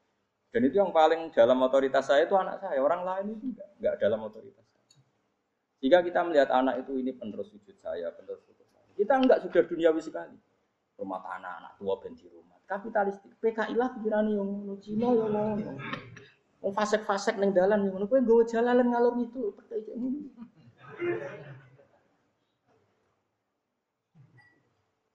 [0.52, 2.76] Dan itu yang paling dalam otoritas saya itu anak saya.
[2.84, 4.84] Orang lain itu enggak, enggak dalam otoritas saya.
[5.80, 8.92] Jika kita melihat anak itu ini penerus sujud saya, penerus rukuk saya.
[9.00, 10.36] Kita enggak sudah duniawi sekali.
[11.00, 12.60] Rumah tanah, anak tua, benci rumah.
[12.68, 13.32] Kapitalistik.
[13.40, 15.80] PKI lah pikiran yang Cina yang
[16.62, 19.50] Wong fasek-fasek ning dalan ngono kowe nggawa jalalan ngalor itu.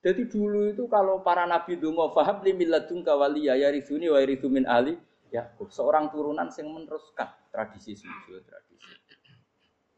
[0.02, 4.50] Jadi dulu itu kalau para nabi donga fahab li milladun kawaliya ya rizuni wa ridhu
[4.50, 4.98] min ali
[5.30, 8.92] ya seorang turunan yang meneruskan tradisi sujud tradisi.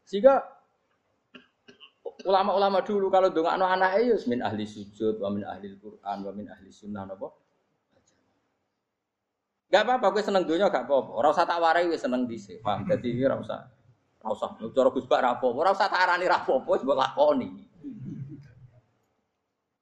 [0.05, 0.41] Sehingga
[2.25, 6.45] ulama-ulama dulu kalau dongakno anak ya min ahli sujud wa min ahli Quran wa min
[6.49, 7.29] ahli sunnah napa
[9.69, 11.13] Gak apa-apa, gue seneng dunia gak apa-apa.
[11.13, 12.57] Orang usah tak warai, gue seneng dice.
[12.57, 12.89] Paham?
[12.89, 13.69] Jadi ini orang usah,
[14.25, 14.49] orang usah.
[14.89, 17.69] Gus Bak rapo, orang usah tak arani rapo, sebab lakoni.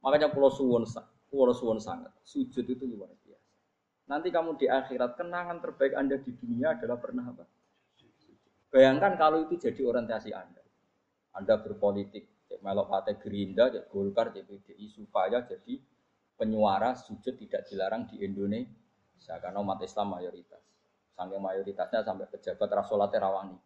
[0.03, 0.83] Makanya pulau suwon,
[1.31, 2.11] pulau suwon sangat.
[2.23, 3.26] Sujud itu luar biasa.
[4.07, 7.43] Nanti kamu di akhirat kenangan terbaik anda di dunia adalah pernah apa?
[8.71, 10.63] Bayangkan kalau itu jadi orientasi anda.
[11.35, 15.75] Anda berpolitik, cek melok partai Gerindra, cek Golkar, cek PDI supaya jadi
[16.39, 20.63] penyuara sujud tidak dilarang di Indonesia karena umat Islam mayoritas.
[21.17, 23.57] Saking mayoritasnya sampai pejabat rasolat terawani.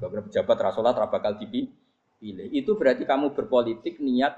[0.00, 2.48] Beberapa pejabat rasolat bakal dipilih.
[2.50, 4.34] Itu berarti kamu berpolitik niat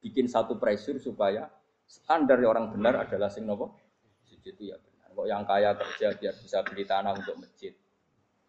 [0.00, 1.50] bikin satu pressure supaya
[1.84, 3.87] standar orang benar adalah sing nopo
[4.38, 5.08] sujud itu ya benar.
[5.10, 7.74] Kok yang kaya kerja biar bisa beli tanah untuk masjid.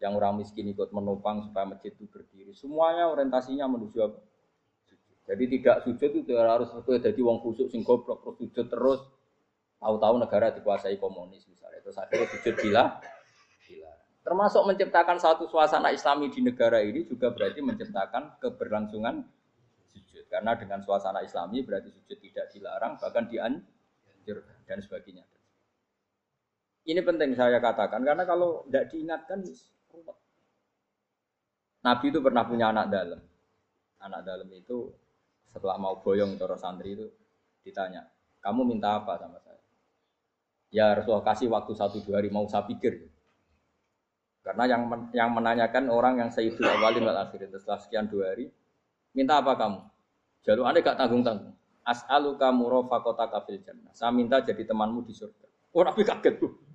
[0.00, 2.54] Yang orang miskin ikut menopang supaya masjid itu berdiri.
[2.56, 4.18] Semuanya orientasinya menuju apa?
[5.28, 9.00] Jadi tidak sujud itu harus jadi wong khusuk sing goblok terus sujud terus
[9.80, 11.80] Tahu-tahu negara dikuasai komunis misalnya.
[11.80, 12.84] Terus akhirnya sujud gila.
[13.64, 13.92] gila.
[14.20, 19.24] Termasuk menciptakan satu suasana islami di negara ini juga berarti menciptakan keberlangsungan
[19.88, 20.28] sujud.
[20.28, 25.24] Karena dengan suasana islami berarti sujud tidak dilarang, bahkan dianjurkan dan sebagainya.
[26.90, 29.38] Ini penting saya katakan, karena kalau tidak diingatkan,
[31.86, 33.20] Nabi itu pernah punya anak dalam.
[34.02, 34.90] Anak dalam itu
[35.54, 37.06] setelah mau boyong terus santri itu
[37.62, 38.10] ditanya,
[38.42, 39.62] kamu minta apa sama saya?
[40.74, 43.06] Ya Rasulullah kasih waktu satu dua hari mau saya pikir.
[44.42, 48.50] Karena yang men yang menanyakan orang yang Sayyidul Awalin wal Akhirin setelah sekian dua hari,
[49.14, 49.78] minta apa kamu?
[50.42, 51.54] Jalur anda gak tanggung-tanggung.
[51.84, 53.92] As'alu kamu rofakota kafil jannah.
[53.92, 55.46] Saya minta jadi temanmu di surga.
[55.76, 56.69] Oh Nabi kaget tuh.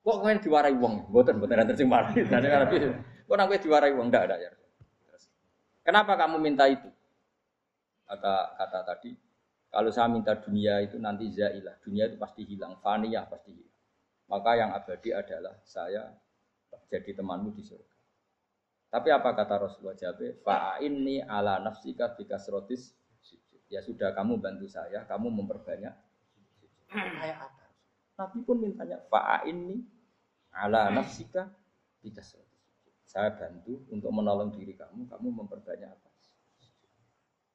[0.00, 1.12] Kok kalian diwarai uang?
[1.12, 2.24] Buatan, buatan nanti sing mari.
[2.24, 4.08] Kok nabi diwarai uang?
[4.08, 4.50] Tidak ada ya.
[5.84, 6.88] Kenapa kamu minta itu?
[8.08, 9.14] Kata kata tadi,
[9.70, 13.78] kalau saya minta dunia itu nanti zailah, dunia itu pasti hilang, faniyah pasti hilang.
[14.26, 16.10] Maka yang abadi adalah saya
[16.90, 17.94] jadi temanmu di surga.
[18.90, 20.42] Tapi apa kata Rasulullah Jabe?
[20.42, 22.98] Fa'inni ala nafsika bikasrotis
[23.70, 25.94] Ya sudah kamu bantu saya, kamu memperbanyak.
[26.90, 27.59] Kayak apa?
[28.20, 29.80] Nabi pun mintanya fa'inni
[30.52, 31.48] ala nafsika
[32.04, 32.60] bikasrotis
[33.08, 36.10] Saya bantu untuk menolong diri kamu, kamu memperbanyak apa?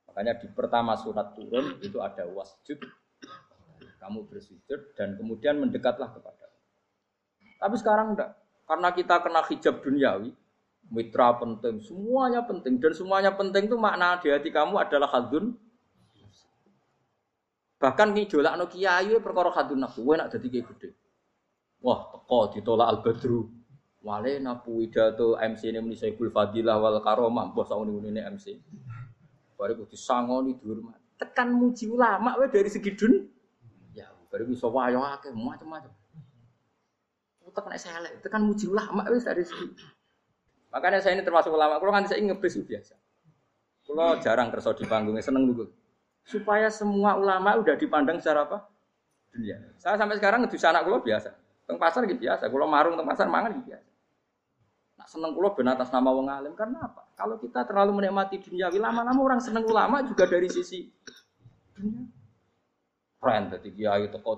[0.10, 2.82] Makanya di pertama surat turun itu ada wasjud.
[4.00, 6.52] Kamu bersujud dan kemudian mendekatlah kepada.
[7.60, 8.36] Tapi sekarang enggak.
[8.66, 10.30] Karena kita kena hijab duniawi,
[10.92, 15.56] mitra penting, semuanya penting dan semuanya penting itu makna di hati kamu adalah hadun.
[17.86, 20.90] Bahkan ngijolak no kiai perkara hadun nafsu, gue nak jadi kayak gede.
[21.86, 23.46] Wah, teko ditolak al badru.
[24.02, 28.58] Wale napu widato MC ini menisai fadilah wal karomah, bos ini MC.
[29.54, 30.98] Baru disangoni dihormat.
[31.22, 33.30] Tekan muji ulama we dari segi dun.
[33.94, 35.94] Ya, baru bisa wayo akeh macam-macam.
[37.54, 39.78] Tekan saya tekan muji ulama wis dari segi.
[40.74, 41.78] Makanya saya ini termasuk ulama.
[41.78, 42.98] Kalau kan saya ngebis biasa.
[43.86, 45.85] Kalau jarang kerja di panggungnya seneng dulu.
[46.26, 48.66] Supaya semua ulama udah dipandang secara apa?
[49.30, 49.62] Dunia.
[49.78, 51.30] Saya sampai sekarang ngedus anak kulo biasa.
[51.70, 52.50] Teng pasar gitu biasa.
[52.50, 53.90] Kalau marung teng pasar mangan gitu biasa.
[54.98, 57.06] Nak seneng kulo ben atas nama wong alim karena apa?
[57.14, 60.90] Kalau kita terlalu menikmati dunia, lama-lama orang seneng ulama juga dari sisi
[61.78, 62.10] dunia.
[63.22, 64.34] Keren tadi kiai teko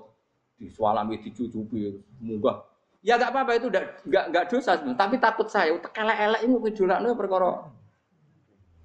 [0.60, 1.88] disualami dicucupi
[2.20, 2.68] munggah.
[3.00, 7.14] Ya gak apa-apa itu gak, gak, gak dosa tapi takut saya utek elek-elek ini ngejolakno
[7.14, 7.70] perkara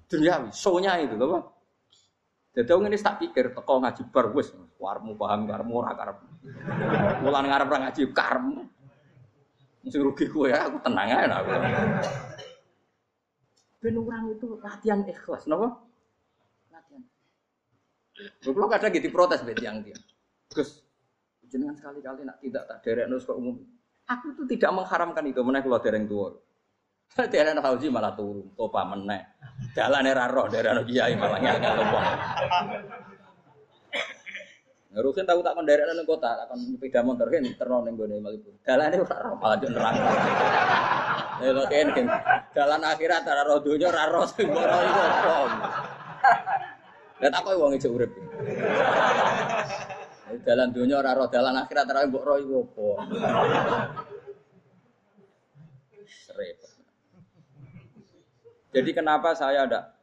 [0.06, 1.50] duniawi, show-nya itu loh.
[2.54, 6.22] Jadi orang ini tak pikir teko ngaji bar wis warmu paham karmu ora karep.
[7.26, 8.62] Mulan ngarep ora ngaji karmu.
[9.82, 11.50] Mesti rugi gue ya, aku tenang aja aku.
[13.84, 15.76] Ben orang itu latihan ikhlas, napa?
[16.72, 17.02] Latihan.
[18.40, 19.98] Kalau kadang gitu protes bet yang dia.
[20.54, 20.86] Gus,
[21.50, 23.60] jenengan sekali-kali nak tidak tak derek nus kok umum.
[24.08, 26.32] Aku itu tidak mengharamkan itu, mana kalau dereng tua.
[27.30, 29.22] Derek haji malah turun, topa meneh.
[29.70, 32.00] Jalan era roh, derek kiai malah nggak topa.
[34.94, 38.54] Rukin tahu tak mendarat nang kota, tak kon sepeda motor kan terno ning gone Malibu.
[38.62, 39.94] Dalane ora roh malah yo nerang.
[41.42, 42.06] Lha kan kan
[42.54, 45.68] dalan akhirat ora roh donya ora roh sing ora iku apa.
[47.18, 48.10] Lah tak kowe wong ijo urip.
[50.46, 52.86] Dalan roh dalan akhirat ora roh iku.
[58.74, 59.94] Jadi kenapa saya ada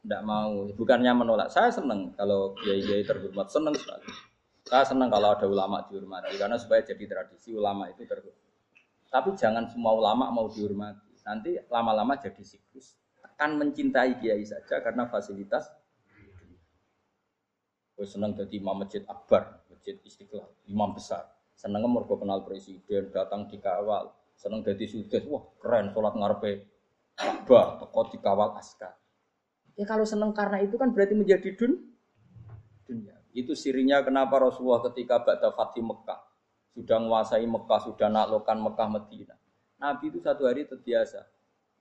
[0.00, 1.52] tidak mau, bukannya menolak.
[1.52, 4.08] Saya senang kalau kiai-kiai terhormat, senang sekali.
[4.64, 8.32] Saya senang kalau ada ulama dihormati karena supaya jadi tradisi ulama itu terus.
[9.10, 11.20] Tapi jangan semua ulama mau dihormati.
[11.26, 12.96] Nanti lama-lama jadi siklus.
[13.20, 15.68] Akan mencintai kiai saja karena fasilitas.
[17.92, 21.28] Gue senang jadi imam masjid akbar, masjid istiqlal, imam besar.
[21.52, 24.16] Senang mergo kenal presiden, datang dikawal.
[24.32, 26.79] Senang jadi sudes, wah keren sholat ngarepe
[27.44, 28.96] Bah, teko dikawal askar.
[29.76, 31.90] Ya kalau senang karena itu kan berarti menjadi dun
[32.84, 33.16] dunia.
[33.30, 36.20] Itu sirinya kenapa Rasulullah ketika Ba'da Fatih Mekah
[36.74, 39.34] sudah menguasai Mekah, sudah naklukkan Mekah Medina.
[39.80, 41.24] Nabi itu satu hari terbiasa.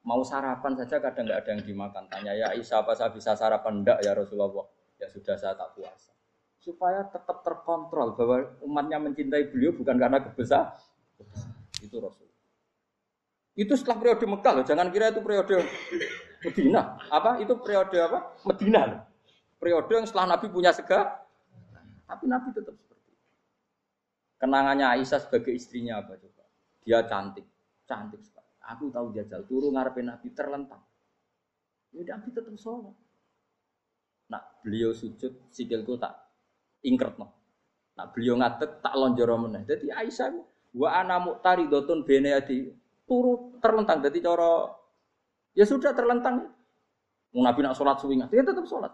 [0.08, 2.04] Mau sarapan saja kadang nggak ada yang dimakan.
[2.08, 3.84] Tanya ya Isa apa saya bisa sarapan?
[3.84, 4.64] Enggak ya Rasulullah.
[4.96, 6.16] Ya sudah saya tak puasa.
[6.60, 10.80] Supaya tetap terkontrol bahwa umatnya mencintai beliau bukan karena kebesar.
[11.84, 12.29] Itu Rasul.
[13.60, 15.68] Itu setelah periode Mekah loh, jangan kira itu periode
[16.40, 16.96] Medina.
[17.12, 17.44] Apa?
[17.44, 18.40] Itu periode apa?
[18.48, 19.02] Medina loh.
[19.60, 21.28] Periode yang setelah Nabi punya sega,
[22.08, 23.28] tapi Nabi tetap seperti itu.
[24.40, 26.48] Kenangannya Aisyah sebagai istrinya apa coba?
[26.88, 27.44] Dia cantik,
[27.84, 28.48] cantik sekali.
[28.72, 30.80] Aku tahu jajal, turun ngarepin Nabi terlentang.
[31.92, 32.96] Ya Nabi tetap sholat.
[34.32, 36.16] Nah, beliau sujud, sikilku tak
[36.88, 37.36] ingkret no.
[38.00, 39.36] Nah, beliau ngadeg tak lonjoro.
[39.68, 40.32] Jadi Aisyah
[40.80, 42.72] wa ana muqtaridotun bene adi
[43.10, 44.00] turu terlentang.
[44.04, 44.72] Jadi cara
[45.54, 46.50] ya sudah terlentang.
[47.30, 48.90] Mau Nabi nak sholat suwi dia tetap sholat.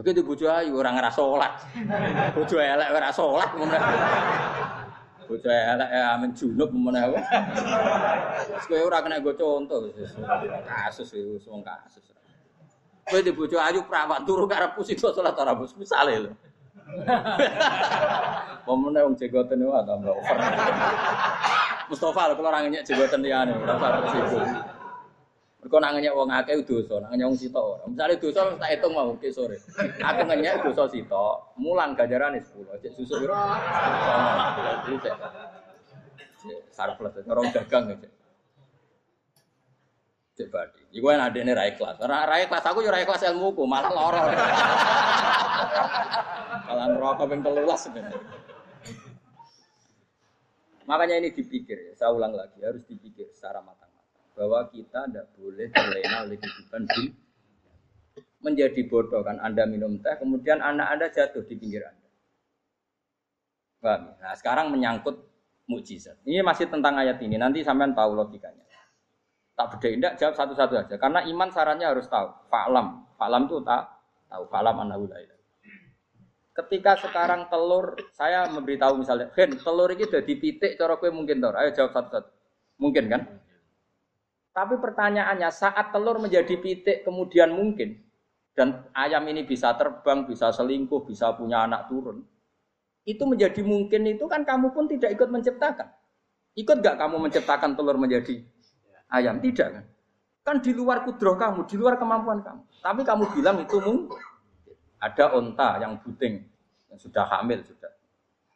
[0.00, 1.52] Oke di bojo ayu orang ngerasa sholat.
[2.38, 3.50] Bojo elek ora sholat
[5.28, 7.12] Bojo elek ya amin junub meneh.
[8.56, 9.92] Wis kowe ora kena go contoh
[10.64, 12.00] kasus itu wong kasus.
[13.04, 16.32] Kowe di bojo ayu perawat turu karepku sida sholat ora bos misale lho.
[18.64, 20.36] Pemene wong jegoten wae tambah over.
[21.90, 24.46] Mustafa kalau orang nyek jegoten liyane ora usah sibuk.
[25.60, 27.84] Mergo nak ngenyek wong akeh dosa, nak ngenyek wong sitok ora.
[27.90, 29.58] Misale dosa tak hitung mau ke sore.
[29.98, 32.80] Aku ngenyek dosa sitok, mulang ganjarane 10.
[32.80, 33.34] Cek susu piro?
[35.02, 35.14] Cek.
[36.72, 38.12] Sarplus, orang dagang cek.
[40.38, 40.80] Cek badi.
[40.96, 42.00] Iku kan adene ra ikhlas.
[42.00, 44.22] Ora ra ikhlas aku yo ra ikhlas ilmuku, malah lara.
[46.70, 48.22] Malah neraka ping 13 sebenarnya.
[50.90, 55.70] Makanya ini dipikir ya, saya ulang lagi harus dipikir secara matang-matang bahwa kita tidak boleh
[55.70, 57.04] terlena oleh kehidupan di
[58.42, 62.08] menjadi bodoh kan Anda minum teh kemudian anak Anda jatuh di pinggir Anda.
[63.78, 64.02] Paham?
[64.18, 65.30] Nah, sekarang menyangkut
[65.70, 66.18] mukjizat.
[66.26, 67.38] Ini masih tentang ayat ini.
[67.38, 68.66] Nanti sampean tahu logikanya.
[69.54, 70.94] Tak beda indah jawab satu-satu aja.
[70.98, 72.28] Karena iman sarannya harus tahu.
[72.50, 73.06] Fa'lam.
[73.16, 73.88] Fa'lam itu tak
[74.28, 74.44] tahu.
[74.52, 75.22] Fa'lam anahu la
[76.60, 81.56] Ketika sekarang telur, saya memberitahu misalnya, Hen, telur ini udah dipitik, cara kue mungkin tor.
[81.56, 82.28] Ayo jawab satu-satu.
[82.76, 83.22] Mungkin kan?
[84.52, 87.96] Tapi pertanyaannya, saat telur menjadi pitik kemudian mungkin,
[88.52, 92.20] dan ayam ini bisa terbang, bisa selingkuh, bisa punya anak turun,
[93.08, 95.88] itu menjadi mungkin itu kan kamu pun tidak ikut menciptakan.
[96.58, 98.44] Ikut gak kamu menciptakan telur menjadi
[99.08, 99.40] ayam?
[99.40, 99.84] Tidak kan?
[100.44, 102.60] Kan di luar kudroh kamu, di luar kemampuan kamu.
[102.84, 104.18] Tapi kamu bilang itu mungkin.
[105.00, 106.44] Ada onta yang buting,
[106.98, 107.92] sudah hamil sudah.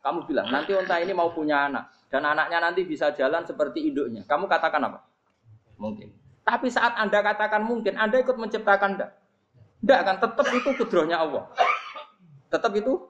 [0.04, 4.22] Kamu bilang nanti onta ini mau punya anak dan anaknya nanti bisa jalan seperti induknya.
[4.28, 5.00] Kamu katakan apa?
[5.80, 6.12] Mungkin.
[6.44, 9.10] Tapi saat anda katakan mungkin, anda ikut menciptakan enggak?
[9.80, 10.16] Enggak kan?
[10.20, 11.48] Tetap itu kudrohnya Allah.
[12.52, 13.08] Tetap itu.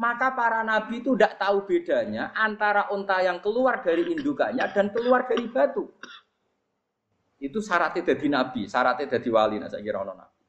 [0.00, 5.28] Maka para nabi itu tidak tahu bedanya antara unta yang keluar dari indukannya dan keluar
[5.28, 5.92] dari batu.
[7.36, 9.60] Itu syaratnya jadi nabi, syaratnya jadi wali.
[9.60, 10.39] Nah, saya kira nabi.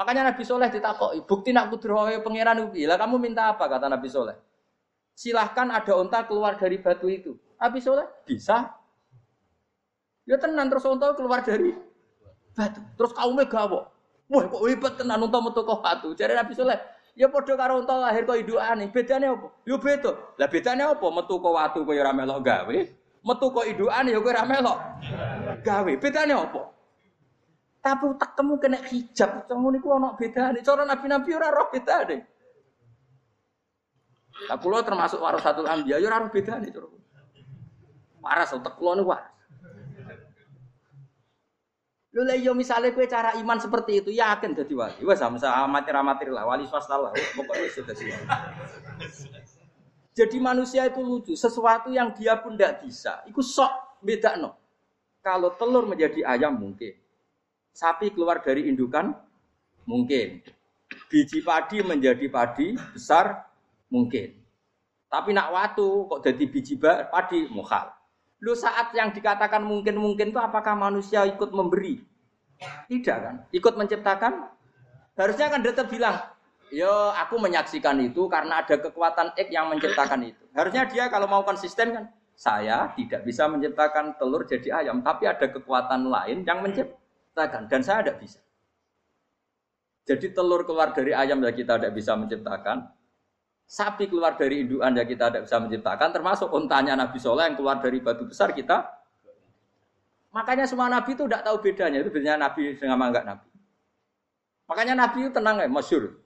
[0.00, 2.88] Makanya Nabi Soleh ditakoki, bukti nak kudrohe pangeran itu.
[2.88, 4.32] Lah kamu minta apa kata Nabi Soleh?
[5.12, 7.36] Silahkan ada unta keluar dari batu itu.
[7.60, 8.80] Nabi Soleh bisa.
[10.24, 11.76] Ya tenan terus unta keluar dari
[12.56, 12.80] batu.
[12.96, 13.92] Terus kaumnya gawo.
[14.32, 16.16] Wah kok hebat tenan unta metu kok batu.
[16.16, 16.80] Jadi Nabi Soleh,
[17.12, 18.88] ya padha karo unta lahir kok idukane.
[18.88, 19.52] Bedane apa?
[19.68, 20.16] Ya beda.
[20.40, 21.06] Lah bedane apa?
[21.12, 22.78] Metu kok watu kok ya melok gawe.
[23.20, 24.78] Metu kok idukane ya kok ora melok
[25.60, 25.92] gawe.
[26.00, 26.79] Bedane apa?
[27.80, 30.60] Tapi kamu kena hijab, kamu niku ana bedane.
[30.60, 32.28] Cara nabi-nabi ora roh bedane.
[34.48, 36.88] Lah kula termasuk warasatul anbiya ya ora roh bedane cara.
[38.20, 39.32] Waras utek kula niku waras.
[42.10, 45.00] Lho lah yo misale kowe cara iman seperti itu yakin dadi wali.
[45.06, 47.14] Wes sama amatir-amatir lah wali swasta lah.
[47.14, 48.04] Pokoknya wis dadi
[50.10, 54.52] Jadi manusia itu lucu, sesuatu yang dia pun tidak bisa, itu sok beda no.
[55.24, 56.92] Kalau telur menjadi ayam mungkin,
[57.70, 59.14] Sapi keluar dari indukan
[59.86, 60.42] mungkin.
[61.10, 63.46] Biji padi menjadi padi besar
[63.90, 64.34] mungkin.
[65.10, 67.90] Tapi nak watu kok jadi biji padi mukhal.
[68.40, 72.00] Lu saat yang dikatakan mungkin-mungkin itu apakah manusia ikut memberi?
[72.88, 73.36] Tidak kan?
[73.52, 74.48] Ikut menciptakan?
[75.18, 76.16] Harusnya kan tetap bilang,
[76.72, 80.44] yo aku menyaksikan itu karena ada kekuatan X yang menciptakan itu.
[80.56, 85.44] Harusnya dia kalau mau konsisten kan, saya tidak bisa menciptakan telur jadi ayam, tapi ada
[85.44, 86.99] kekuatan lain yang menciptakan
[87.30, 88.40] menciptakan dan saya tidak bisa.
[90.04, 92.90] Jadi telur keluar dari ayam ya kita tidak bisa menciptakan.
[93.70, 96.10] Sapi keluar dari induan ya kita tidak bisa menciptakan.
[96.10, 98.82] Termasuk untanya Nabi Soleh yang keluar dari batu besar kita.
[100.34, 102.02] Makanya semua Nabi itu tidak tahu bedanya.
[102.02, 103.48] Itu bedanya Nabi dengan enggak Nabi.
[104.66, 106.18] Makanya Nabi itu tenang ya, masyur.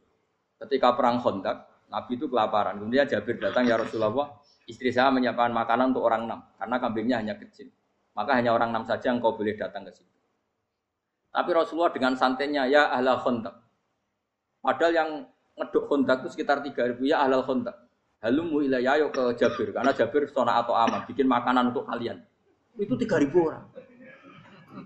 [0.57, 2.81] Ketika perang Khandaq, Nabi itu kelaparan.
[2.81, 6.41] Kemudian Jabir datang, ya Rasulullah, istri saya menyiapkan makanan untuk orang enam.
[6.57, 7.69] Karena kambingnya hanya kecil.
[8.17, 10.14] Maka hanya orang enam saja yang kau boleh datang ke sini.
[11.35, 13.59] Tapi Rasulullah dengan santainya ya ahlal khondak.
[14.63, 15.11] Padahal yang
[15.59, 17.75] ngeduk khondak itu sekitar 3000 ya ahlal khondak.
[18.23, 22.23] Halumu ilayya yuk ke Jabir karena Jabir sona atau aman bikin makanan untuk kalian.
[22.79, 23.67] Itu 3000 orang.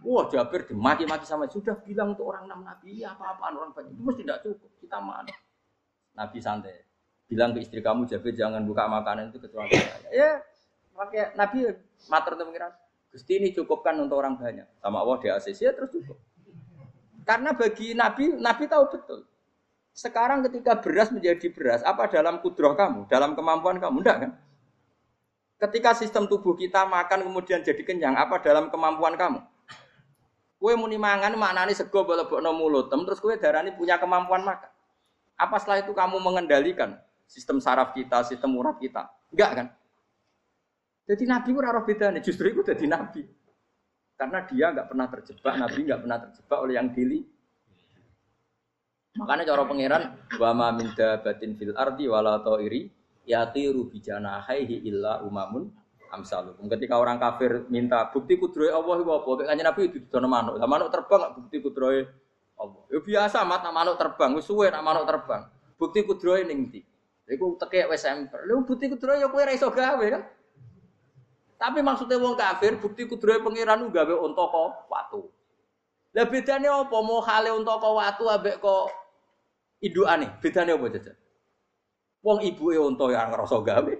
[0.00, 4.02] Wah Jabir dimaki-maki sama sudah bilang untuk orang enam nabi ya apa-apaan orang banyak itu
[4.04, 5.32] mesti tidak cukup kita mana
[6.12, 6.76] Nabi santai
[7.24, 10.30] bilang ke istri kamu Jabir jangan buka makanan itu kecuali saya ya
[10.92, 11.72] pakai Nabi
[12.12, 12.68] mater untuk mengira
[13.08, 16.20] Gusti ini cukupkan untuk orang banyak sama Allah di ACC ya terus cukup
[17.28, 19.20] karena bagi Nabi Nabi tahu betul
[19.92, 24.30] sekarang ketika beras menjadi beras apa dalam kudroh kamu dalam kemampuan kamu enggak kan
[25.68, 29.44] ketika sistem tubuh kita makan kemudian jadi kenyang apa dalam kemampuan kamu
[30.58, 34.66] Kue muni mangan maknane sego bolebokno mulut, terus kue darani punya kemampuan makan.
[35.38, 36.98] Apa setelah itu kamu mengendalikan
[37.30, 39.06] sistem saraf kita, sistem urat kita?
[39.30, 39.66] Enggak kan?
[41.06, 43.22] Jadi Nabi itu roh nih, justru itu jadi Nabi.
[44.18, 47.22] Karena dia nggak pernah terjebak, Nabi nggak pernah terjebak oleh yang dili.
[49.14, 50.02] Makanya cara pangeran
[50.38, 52.86] wa ma min batin fil ardi wala ta'iri
[53.26, 55.70] yatiru bijanahihi illa umamun
[56.10, 56.66] amsalukum.
[56.66, 59.30] Ketika orang kafir minta bukti kudrohe Allah iku apa?
[59.46, 60.54] Kayaknya Nabi itu dono manuk.
[60.58, 62.00] Lah manuk terbang bukti kudrohe
[62.58, 62.82] Allah.
[62.90, 65.46] Ya biasa mat manuk terbang, wis suwe nak manuk terbang.
[65.78, 66.82] Bukti kudrohe ning ndi?
[67.28, 68.02] Iku tekek wis
[68.66, 70.22] bukti kudrohe ya kowe ora iso gawe kan?
[71.58, 75.26] Tapi maksudnya wong kafir bukti kudrohe pangeran gawe unta kok watu.
[76.14, 76.96] Lah bedane apa?
[77.02, 78.86] Mau hale unta kok watu ambek kok
[79.82, 80.38] indukane?
[80.38, 81.16] Bedane apa jajan?
[82.22, 83.94] Wong ibuke unta ya ngerasa gawe.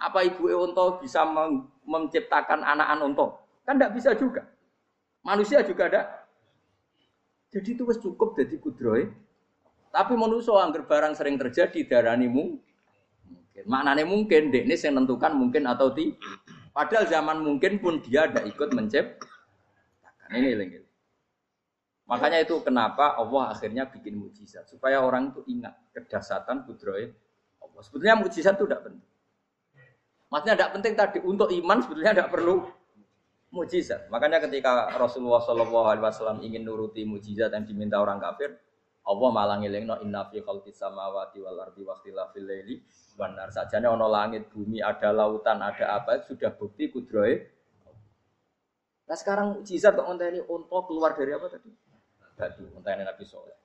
[0.00, 1.28] Apa ibu onto bisa
[1.84, 3.26] menciptakan anak-anak onto?
[3.68, 4.48] Kan tidak bisa juga.
[5.20, 6.02] Manusia juga ada.
[7.52, 9.12] Jadi itu cukup jadi kudroy.
[9.92, 12.30] Tapi manusia angger barang sering terjadi darani
[13.64, 13.68] mungkin.
[13.68, 16.16] Maknanya mungkin, dek ini yang menentukan mungkin atau tidak.
[16.70, 20.30] Padahal zaman mungkin pun dia ada ikut menciptakan.
[20.32, 20.78] Ini lagi.
[22.10, 27.06] Makanya itu kenapa Allah akhirnya bikin mujizat supaya orang itu ingat kedasatan kudroy
[27.62, 27.80] Allah.
[27.86, 29.10] Sebetulnya mujizat itu tidak penting.
[30.30, 32.66] Maksudnya tidak penting tadi untuk iman sebetulnya tidak perlu
[33.50, 34.06] mujizat.
[34.10, 38.58] Makanya ketika Rasulullah Wasallam ingin nuruti mujizat yang diminta orang kafir,
[39.10, 41.98] Allah malah ngelingno inna fi khalqis samawati wal ardi wa
[42.38, 42.78] laili
[43.18, 43.50] wan nar.
[43.50, 47.34] Sajane ono langit, bumi, ada lautan, ada apa sudah bukti kudrohe.
[49.10, 51.70] Nah sekarang mujizat kok ini untuk keluar dari apa tadi?
[52.38, 53.58] Batu, ini Nabi Soleh.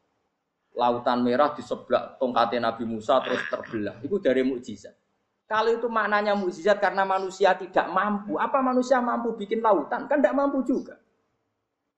[0.76, 4.02] Lautan merah di sebelah tongkatnya Nabi Musa terus terbelah.
[4.02, 5.06] Itu dari mujizat.
[5.46, 10.10] Kalau itu maknanya mukjizat karena manusia tidak mampu, apa manusia mampu bikin lautan?
[10.10, 10.98] Kan tidak mampu juga.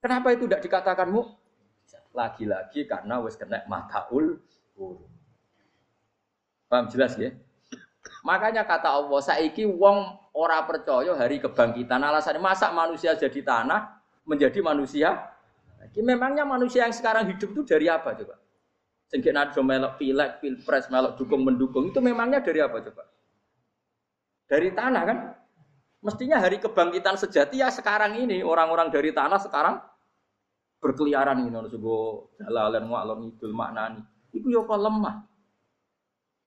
[0.04, 1.24] Kenapa itu tidak dikatakan mu?
[2.18, 4.42] Lagi-lagi karena wes kena mataul
[6.68, 7.32] Paham jelas ya?
[8.28, 12.02] Makanya kata Allah, saiki wong ora percaya hari kebangkitan.
[12.04, 15.16] Alasannya masa manusia jadi tanah menjadi manusia?
[15.96, 18.36] Ini memangnya manusia yang sekarang hidup itu dari apa coba?
[19.08, 23.08] Sehingga nado melok pilek, pilpres, melok dukung mendukung itu memangnya dari apa coba?
[24.48, 25.18] dari tanah kan?
[26.02, 29.76] Mestinya hari kebangkitan sejati ya sekarang ini orang-orang dari tanah sekarang
[30.78, 34.02] berkeliaran ini harus go jalalan walam idul maknani.
[34.34, 35.26] Itu ya lemah.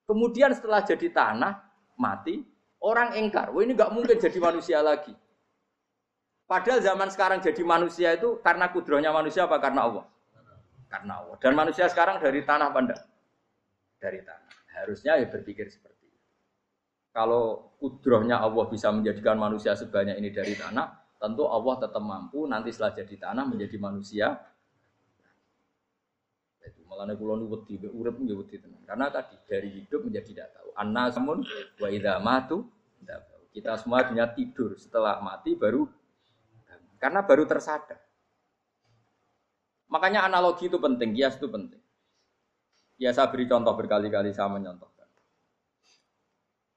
[0.06, 1.52] Kemudian setelah jadi tanah
[1.98, 2.42] mati
[2.82, 5.14] orang engkar, wah ini nggak mungkin jadi manusia lagi.
[6.50, 10.04] Padahal zaman sekarang jadi manusia itu karena kudrohnya manusia apa karena Allah?
[10.90, 11.36] Karena Allah.
[11.38, 12.98] Dan manusia sekarang dari tanah pandang.
[14.02, 14.50] Dari tanah.
[14.82, 16.00] Harusnya ya berpikir seperti
[17.10, 20.86] kalau kudrohnya Allah bisa menjadikan manusia sebanyak ini dari tanah,
[21.20, 24.40] tentu Allah tetap mampu nanti setelah jadi tanah menjadi manusia.
[26.64, 28.80] Itu malah kulo nu wedi urip nggih wedi tenan.
[28.88, 30.68] Karena tadi dari hidup menjadi tidak tahu.
[30.80, 31.38] Annasamun
[31.76, 32.64] wa idza matu
[33.50, 35.84] kita semua punya tidur setelah mati baru
[37.02, 37.98] karena baru tersadar.
[39.90, 41.82] Makanya analogi itu penting, kias itu penting.
[42.94, 44.86] Ya saya beri contoh berkali-kali saya menyontoh.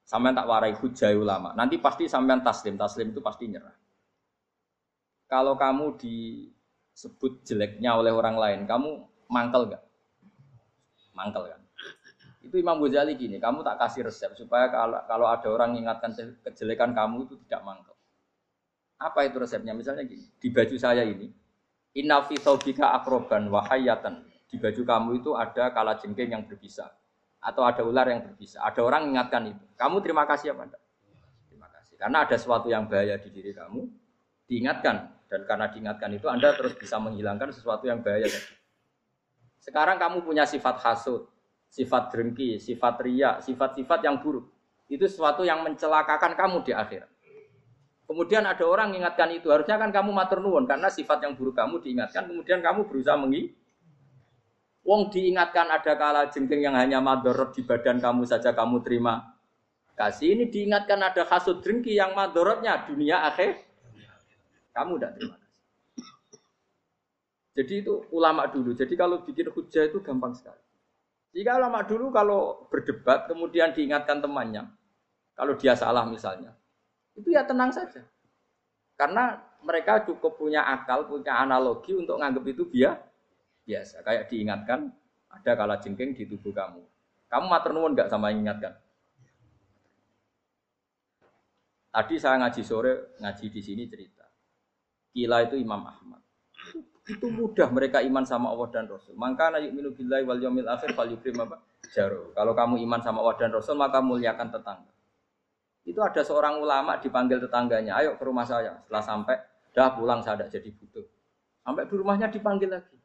[0.03, 1.57] Sampean tak warai hujai ulama.
[1.57, 2.77] Nanti pasti sampean taslim.
[2.77, 3.73] Taslim itu pasti nyerah.
[5.33, 9.01] Kalau kamu disebut jeleknya oleh orang lain, kamu
[9.33, 9.81] mangkel gak?
[11.17, 11.61] Mangkel kan?
[12.45, 16.13] Itu Imam Ghazali gini, kamu tak kasih resep supaya kalau, kalau ada orang mengingatkan
[16.45, 17.97] kejelekan kamu itu tidak mangkel.
[19.01, 19.73] Apa itu resepnya?
[19.73, 21.33] Misalnya gini, di baju saya ini,
[21.97, 22.37] inna fi
[22.85, 24.29] akroban wahayatan.
[24.53, 26.93] Di baju kamu itu ada kala jengking yang berbisa
[27.41, 28.61] atau ada ular yang berbisa.
[28.61, 29.65] Ada orang mengingatkan itu.
[29.73, 30.83] Kamu terima kasih apa enggak?
[31.49, 31.95] Terima kasih.
[31.97, 34.02] Karena ada sesuatu yang bahaya di diri kamu,
[34.47, 35.11] diingatkan.
[35.27, 38.29] Dan karena diingatkan itu Anda terus bisa menghilangkan sesuatu yang bahaya.
[39.57, 41.25] Sekarang kamu punya sifat hasut,
[41.71, 44.45] sifat drengki, sifat ria, sifat-sifat yang buruk.
[44.91, 47.09] Itu sesuatu yang mencelakakan kamu di akhirat.
[48.03, 51.81] Kemudian ada orang mengingatkan itu, harusnya kan kamu matur nuwun karena sifat yang buruk kamu
[51.81, 53.55] diingatkan, kemudian kamu berusaha mengi
[54.83, 59.31] Wong diingatkan ada kala jengking yang hanya madorot di badan kamu saja kamu terima
[59.95, 63.63] kasih ini diingatkan ada kasut dengki yang madorotnya dunia akhir.
[64.73, 65.63] Kamu tidak terima kasih.
[67.53, 68.73] Jadi itu ulama dulu.
[68.73, 70.57] Jadi kalau bikin hujah itu gampang sekali.
[71.33, 74.69] Jika ulama dulu kalau berdebat kemudian diingatkan temannya,
[75.33, 76.53] kalau dia salah misalnya,
[77.17, 78.05] itu ya tenang saja.
[78.93, 83.01] Karena mereka cukup punya akal, punya analogi untuk nganggap itu biar
[83.65, 84.05] biasa.
[84.05, 84.93] Kayak diingatkan
[85.29, 86.85] ada kala jengking di tubuh kamu.
[87.29, 88.77] Kamu matur nuwun nggak sama ingatkan?
[91.93, 94.25] Tadi saya ngaji sore, ngaji di sini cerita.
[95.13, 96.21] Kila itu Imam Ahmad.
[97.05, 99.13] Itu mudah mereka iman sama Allah dan Rasul.
[99.13, 101.61] Maka naik minu billahi wal yomil akhir fal yukrim apa?
[101.93, 102.33] Jaro.
[102.33, 104.93] Kalau kamu iman sama Allah dan Rasul, maka muliakan tetangga.
[105.83, 108.79] Itu ada seorang ulama dipanggil tetangganya, ayo ke rumah saya.
[108.87, 109.35] Setelah sampai,
[109.75, 111.03] dah pulang saya jadi butuh.
[111.59, 112.95] Sampai di rumahnya dipanggil lagi.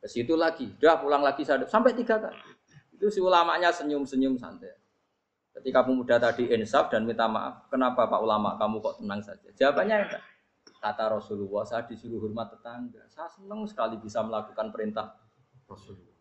[0.00, 2.36] Ke situ lagi, dah pulang lagi saya sampai tiga kali.
[2.96, 4.72] Itu si ulamanya senyum-senyum santai.
[5.52, 9.48] Ketika pemuda tadi insaf dan minta maaf, kenapa Pak Ulama kamu kok tenang saja?
[9.54, 10.22] Jawabannya enggak.
[10.84, 13.08] Kata Rasulullah, saya disuruh hormat tetangga.
[13.08, 15.16] Saya senang sekali bisa melakukan perintah
[15.64, 16.12] Rasulullah.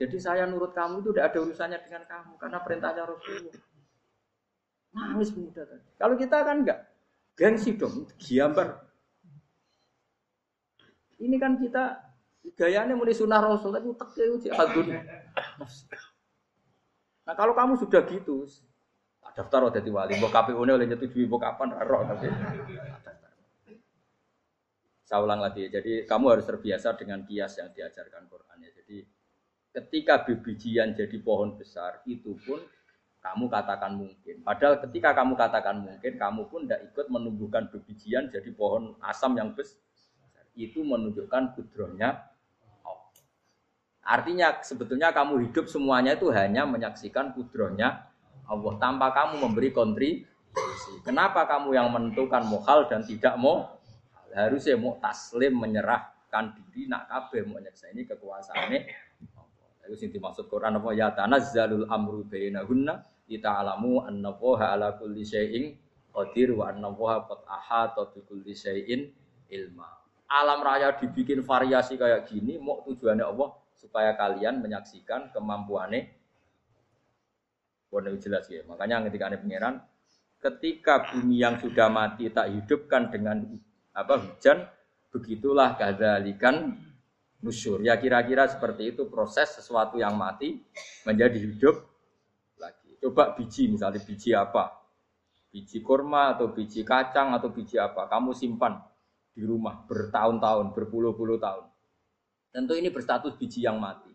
[0.00, 3.60] Jadi saya nurut kamu itu tidak ada urusannya dengan kamu karena perintahnya Rasulullah.
[4.96, 5.84] Nangis pemuda tadi.
[6.00, 6.80] Kalau kita kan enggak,
[7.36, 8.88] gengsi dong, giambar.
[11.20, 12.00] Ini kan kita
[12.56, 14.96] gayanya mulai sunnah Rasul tapi utek itu hadun.
[17.28, 18.48] Nah kalau kamu sudah gitu,
[19.36, 22.00] daftar udah wali, mau KPU ini oleh nyetujui, mau kapan roh.
[25.04, 28.70] Saya ulang lagi, jadi kamu harus terbiasa dengan kias yang diajarkan Quran ya.
[28.72, 29.04] Jadi
[29.76, 32.58] ketika bibijian jadi pohon besar, itu pun
[33.20, 34.40] kamu katakan mungkin.
[34.40, 39.52] Padahal ketika kamu katakan mungkin, kamu pun tidak ikut menumbuhkan bibijian jadi pohon asam yang
[39.52, 39.80] besar.
[40.56, 42.34] Itu menunjukkan kudrohnya
[44.04, 48.04] Artinya sebetulnya kamu hidup semuanya itu hanya menyaksikan kudrohnya
[48.44, 51.00] Allah tanpa kamu memberi kontribusi.
[51.00, 53.80] Kenapa kamu yang menentukan mohal dan tidak mau?
[54.34, 58.80] Harusnya mau taslim menyerahkan diri nak kabeh mau nyeksa ini kekuasaannya.
[59.86, 65.76] Itu sing dimaksud Quran apa ya tanazzalul amru bainahunna alamu anna ala kulli syai'in
[66.10, 69.06] qadir wa anna qad ahata bi kulli syai'in
[69.54, 69.86] ilma.
[70.28, 76.24] Alam raya dibikin variasi kayak gini mau tujuannya Allah supaya kalian menyaksikan kemampuannya
[77.94, 78.66] Pokoknya jelas ya.
[78.66, 79.74] Makanya ketika ada pangeran,
[80.42, 83.46] ketika bumi yang sudah mati tak hidupkan dengan
[83.94, 84.66] apa hujan,
[85.14, 86.74] begitulah kadzalikan
[87.38, 87.78] nusyur.
[87.86, 90.58] Ya kira-kira seperti itu proses sesuatu yang mati
[91.06, 91.86] menjadi hidup
[92.58, 92.98] lagi.
[92.98, 94.82] Coba biji misalnya biji apa?
[95.54, 98.10] Biji kurma atau biji kacang atau biji apa?
[98.10, 98.82] Kamu simpan
[99.30, 101.66] di rumah bertahun-tahun, berpuluh-puluh tahun.
[102.50, 104.10] Tentu ini berstatus biji yang mati.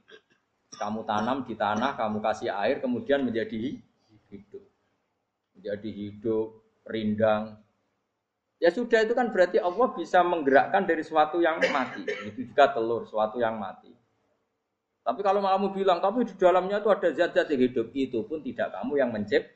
[0.80, 3.76] Kamu tanam di tanah, kamu kasih air, kemudian menjadi
[4.32, 4.64] hidup.
[5.56, 6.48] Menjadi hidup,
[6.88, 7.60] rindang.
[8.60, 12.04] Ya sudah itu kan berarti Allah bisa menggerakkan dari sesuatu yang mati.
[12.28, 13.88] Itu juga telur, sesuatu yang mati.
[15.00, 18.76] Tapi kalau kamu bilang, tapi di dalamnya itu ada zat-zat yang hidup, itu pun tidak
[18.76, 19.48] kamu yang mencipt.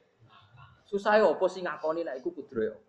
[0.87, 2.79] Susah ya, apa sih ngakoni nak iku kudroyo.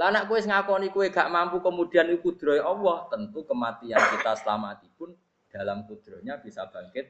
[0.00, 4.72] Lah anak kue ngakoni kue gak mampu kemudian iku kudroy Allah, tentu kematian kita setelah
[4.72, 5.12] mati pun
[5.52, 7.06] dalam kudronya bisa bangkit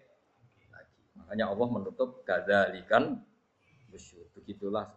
[0.74, 1.00] lagi.
[1.14, 3.22] Makanya Allah menutup gadzalikan
[3.92, 4.26] musyur.
[4.34, 4.90] Begitulah.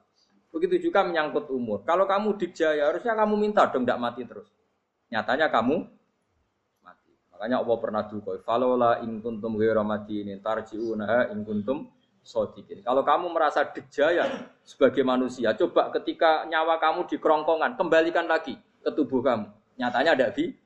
[0.54, 1.82] Begitu juga menyangkut umur.
[1.82, 4.46] Kalau kamu dikjaya, harusnya kamu minta dong tidak mati terus.
[5.10, 5.82] Nyatanya kamu
[6.86, 7.12] mati.
[7.34, 11.90] Makanya Allah pernah duga, "Falola in kuntum ghairu madinin tarji'unaha in kuntum
[12.24, 12.80] sodikin.
[12.82, 18.90] Kalau kamu merasa dijaya sebagai manusia, coba ketika nyawa kamu di kerongkongan, kembalikan lagi ke
[18.96, 19.50] tubuh kamu.
[19.76, 20.62] Nyatanya ada bisa.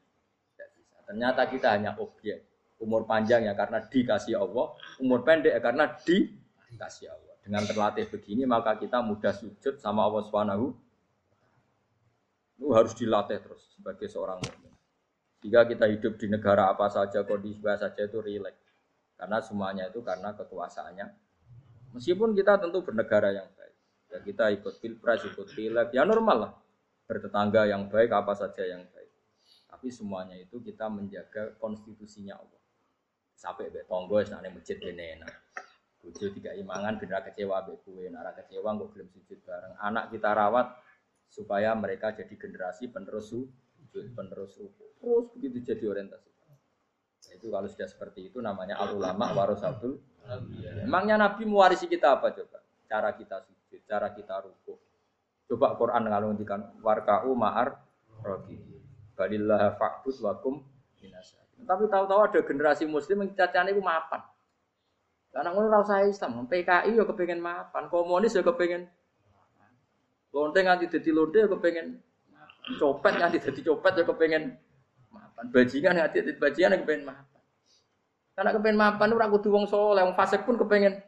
[1.08, 2.44] Ternyata kita hanya objek.
[2.78, 7.27] Umur panjang ya karena dikasih Allah, umur pendek ya karena dikasih Allah.
[7.48, 10.76] Dengan terlatih begini maka kita mudah sujud sama Allah Subhanahu.
[12.60, 14.76] Itu harus dilatih terus sebagai seorang mukmin.
[15.40, 18.60] Jika kita hidup di negara apa saja, kondisi apa saja itu rileks.
[19.16, 21.08] Karena semuanya itu karena kekuasaannya
[21.96, 23.76] Meskipun kita tentu bernegara yang baik.
[24.12, 26.54] Ya kita ikut pilpres, ikut pileg, ya normal lah.
[27.08, 29.12] Bertetangga yang baik, apa saja yang baik.
[29.66, 32.62] Tapi semuanya itu kita menjaga konstitusinya Allah.
[33.38, 35.34] Sampai be tonggo nane masjid ini enak.
[36.08, 39.76] Bujo tiga imangan benar kecewa be kue, nara kecewa nggak belum sujud bareng.
[39.84, 40.72] Anak kita rawat
[41.28, 44.88] supaya mereka jadi generasi penerus sujud, penerus ruku.
[45.04, 46.32] Terus begitu jadi orientasi.
[46.32, 50.00] Nah, itu kalau sudah seperti itu namanya ulama warasatul
[50.84, 52.60] Emangnya Nabi mewarisi kita apa coba?
[52.88, 54.76] Cara kita sujud, cara kita ruku.
[55.48, 57.80] Coba Quran ngalungikan warka'u ma'ar
[58.24, 58.60] rogi.
[59.16, 60.60] Balillah fa'bud wakum
[61.00, 61.40] binasa.
[61.64, 64.20] Tapi tahu-tahu ada generasi muslim yang cacane itu mapan.
[65.32, 68.90] Karena ngono ora usah Islam, PKI yo kepengen mapan, komunis yo kepengen
[70.38, 71.98] Lonte nganti dadi lonte ya kepengen
[72.78, 74.44] copet nganti dadi copet ya kepengen
[75.10, 75.46] mapan.
[75.50, 77.42] Bajingan nganti dadi bajingan ya kepengen mapan.
[78.36, 81.00] Karena kepengen mapan ora kudu wong saleh, wong fasik pun kepengen.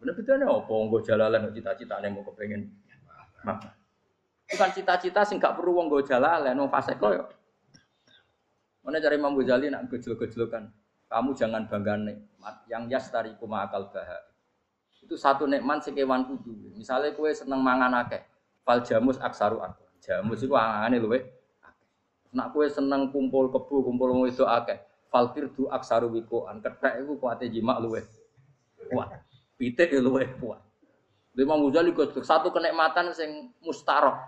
[0.00, 2.72] Bener bedane apa nggo jalalan cita-citane mau kepengen
[3.42, 3.74] mapan.
[4.46, 7.24] Bukan cita-cita sing gak perlu wong nggo jalalan, wong fasik kok ya.
[8.86, 10.70] Mana cari Imam Ghazali nak gejol-gejolokan.
[11.06, 12.90] Kamu jangan bangga nikmat yang
[13.38, 14.36] kuma akal bahak
[15.06, 16.74] itu satu nikmat sing kewan kudu.
[16.74, 18.26] Misalnya kue seneng mangan akeh,
[18.66, 19.86] fal jamus aksaru aku.
[20.02, 21.22] Jamus itu angane luwe.
[22.34, 26.58] Nak kue seneng kumpul kebu, kumpul wong itu akeh, fal firdu aksaru wikoan.
[26.58, 28.02] Kethek iku kuate jima luwe
[28.90, 29.22] kuat.
[29.54, 30.58] Pitik ya luwe kuat.
[31.38, 31.94] Lima Ghazali
[32.26, 34.18] satu kenikmatan sing mustarok.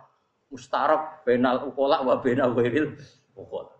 [0.48, 2.94] Mustarok benal ukola wa benal wiril
[3.34, 3.74] ukola.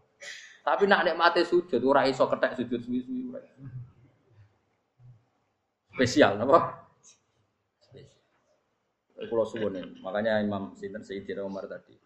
[0.68, 3.32] Tapi nak nikmate sujud ora iso kethek sujud suwi-suwi
[5.96, 6.84] Spesial napa?
[9.32, 9.96] Pulau suwunin.
[10.04, 11.96] Makanya Imam Sinten Sayyidina Umar tadi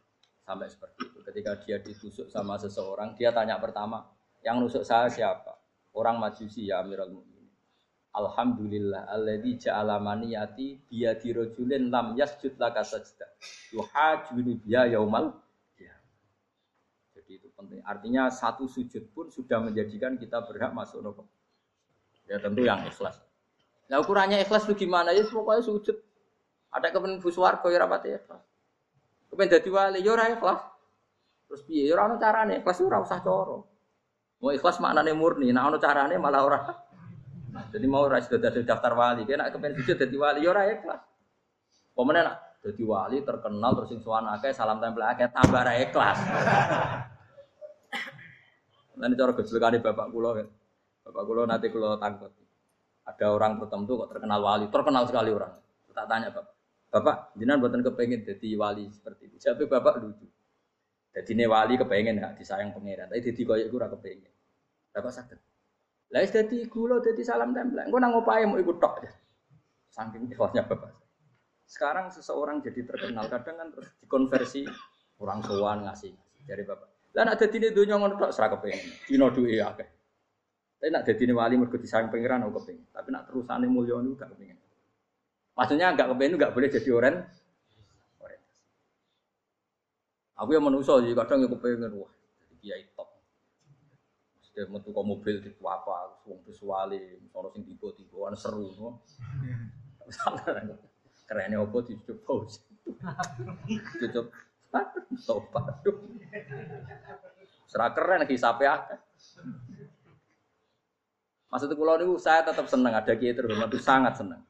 [0.47, 1.19] sampai seperti itu.
[1.27, 4.01] Ketika dia ditusuk sama seseorang, dia tanya pertama,
[4.41, 5.59] yang nusuk saya siapa?
[5.93, 7.53] Orang Majusi ya Amirul Mukminin.
[8.17, 13.29] Alhamdulillah alladzi ja'ala maniyati biyadi rajulin lam yasjud laka sajda.
[13.77, 15.42] Yuhajuni biya yaumal ya.
[17.63, 17.81] Penting.
[17.87, 21.25] Artinya satu sujud pun sudah menjadikan kita berhak masuk neraka.
[22.27, 23.19] Ya tentu yang ikhlas.
[23.91, 25.13] Nah ukurannya ikhlas itu gimana?
[25.13, 25.97] Ya pokoknya sujud
[26.73, 28.43] ada kepen buswarga ya rapati ikhlas.
[29.29, 30.61] Kepen dadi wali ya ora ikhlas.
[31.49, 33.59] Terus piye ya ora ono carane, ikhlas ora usah cara.
[34.43, 36.61] Mau ikhlas maknane murni, nah ono carane malah ora.
[37.69, 41.01] Jadi mau ora sudah dadi daftar wali, kena kepen sujud dadi wali ya ora ikhlas.
[41.93, 46.19] Pemene nak dadi wali terkenal terus sing akeh salam tempel akeh tambah ora ikhlas.
[48.99, 50.49] Nanti cara gejolakane bapak kula kan.
[51.09, 52.33] Bapak kula nanti kula tangkut.
[53.03, 55.53] Ada orang tertentu kok terkenal wali, terkenal sekali orang.
[55.93, 56.57] Tak tanya bapak,
[56.93, 59.37] Bapak, jenengan buatan kepengen jadi wali seperti itu.
[59.41, 60.29] Siapa bapak lucu.
[61.13, 64.33] Jadi ini wali kepengen nggak disayang pangeran, tapi jadi koyok gue kepengen.
[64.93, 65.39] Bapak sakit.
[66.13, 67.89] Lah jadi lo jadi salam tempel.
[67.89, 69.09] Gue nang ngopain mau ikut tok.
[69.89, 70.93] Saking ikhlasnya bapak.
[71.65, 74.69] Sekarang seseorang jadi terkenal, kadang kan terus dikonversi
[75.17, 76.13] orang sowan ngasih
[76.45, 76.92] dari bapak.
[77.13, 78.81] Lah nak dadi dunia ngono tok serah kepengen.
[79.05, 79.89] Dino duwe akeh.
[80.81, 82.89] Tapi nak dadi wali mergo disayang pangeran aku kepengen.
[82.89, 84.59] Tapi nak terusane mulya niku gak kepengen.
[85.53, 87.17] Maksudnya nggak kepengen nggak boleh jadi orang.
[90.43, 92.11] Aku yang menuso jadi kadang yang kepengen wah
[92.41, 93.09] jadi kiai top.
[94.43, 98.69] Sudah metu ke mobil di apa, wong visuali, sono sing tiba-tiba seru.
[101.29, 102.59] Kerennya apa dicucuk pause.
[105.29, 105.85] Tobat.
[107.69, 108.99] Serah keren hisape akeh.
[111.53, 114.41] Maksud kula niku saya tetap senang ada kiai terhormat itu sangat senang.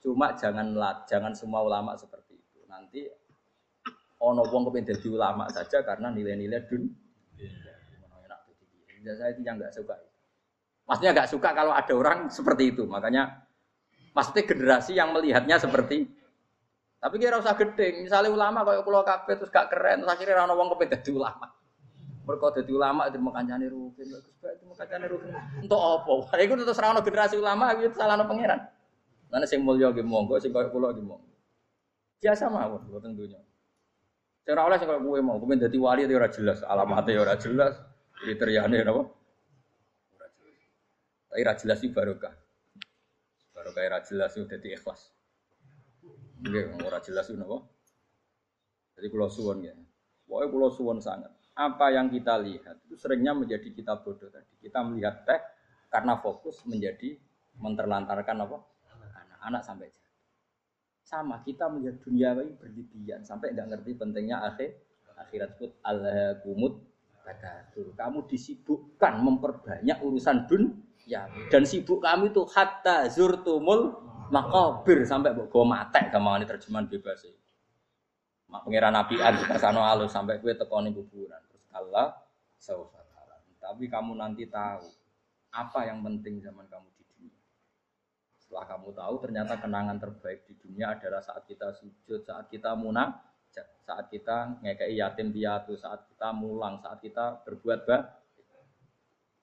[0.00, 0.72] Cuma jangan
[1.04, 2.64] jangan semua ulama seperti itu.
[2.64, 3.04] Nanti
[4.16, 6.88] ono wong kepengen jadi ulama saja karena nilai-nilai dun.
[9.04, 9.94] Ya, saya itu yang nggak suka.
[10.88, 12.88] Maksudnya nggak suka kalau ada orang seperti itu.
[12.88, 13.44] Makanya
[14.16, 16.08] pasti generasi yang melihatnya seperti
[17.06, 18.02] tapi kira usah gede.
[18.02, 21.46] Misalnya ulama kayak pulau kafe terus gak keren, terus akhirnya orang wong kepengen jadi ulama.
[22.26, 25.30] Mereka jadi ulama itu makancane rukin, itu makancane rukin.
[25.62, 26.34] Untuk apa?
[26.42, 28.58] Itu terus orang generasi ulama itu salah no pangeran.
[29.30, 31.30] Mana sing mulia ge monggo, sing koyo kula ge monggo.
[32.18, 33.38] Biasa mawon boten dunya.
[34.42, 37.78] Sing ora oleh sing koyo kowe mau, kowe dadi wali ora jelas, alamatnya ora jelas,
[38.18, 39.06] kriteriane napa?
[40.18, 40.58] Ora jelas.
[41.30, 42.34] Tapi ora jelas iki barokah.
[43.54, 45.15] Barokah ora jelas itu dadi ikhlas.
[46.42, 47.64] Nggih, ora jelas itu napa?
[48.96, 49.72] Jadi kula suwon ya.
[50.24, 51.32] Pokoknya kula suwon sangat.
[51.56, 54.60] Apa yang kita lihat itu seringnya menjadi kita bodoh tadi.
[54.60, 55.40] Kita melihat teh
[55.88, 57.16] karena fokus menjadi
[57.56, 58.58] menterlantarkan apa?
[59.46, 60.14] anak sampai jatuh.
[61.06, 64.74] Sama kita melihat dunia ini berlebihan sampai nggak ngerti pentingnya akhir
[65.16, 65.70] akhirat pun
[66.42, 66.82] kumut
[67.22, 67.94] bakatur.
[67.94, 73.94] Kamu disibukkan memperbanyak urusan dunia dan sibuk kami itu hatta zurtumul
[74.32, 77.34] makabir sampai bawa mate gampang ini terjemahan bebas sih.
[78.46, 82.14] Mak pengiran Nabi An kita sana alus sampai kue tekoni kuburan terus Allah
[83.66, 84.86] Tapi kamu nanti tahu
[85.50, 86.86] apa yang penting zaman kamu
[88.46, 93.18] setelah kamu tahu ternyata kenangan terbaik di dunia adalah saat kita sujud, saat kita munah,
[93.82, 98.04] saat kita ngekei yatim piatu, saat kita mulang, saat kita berbuat baik.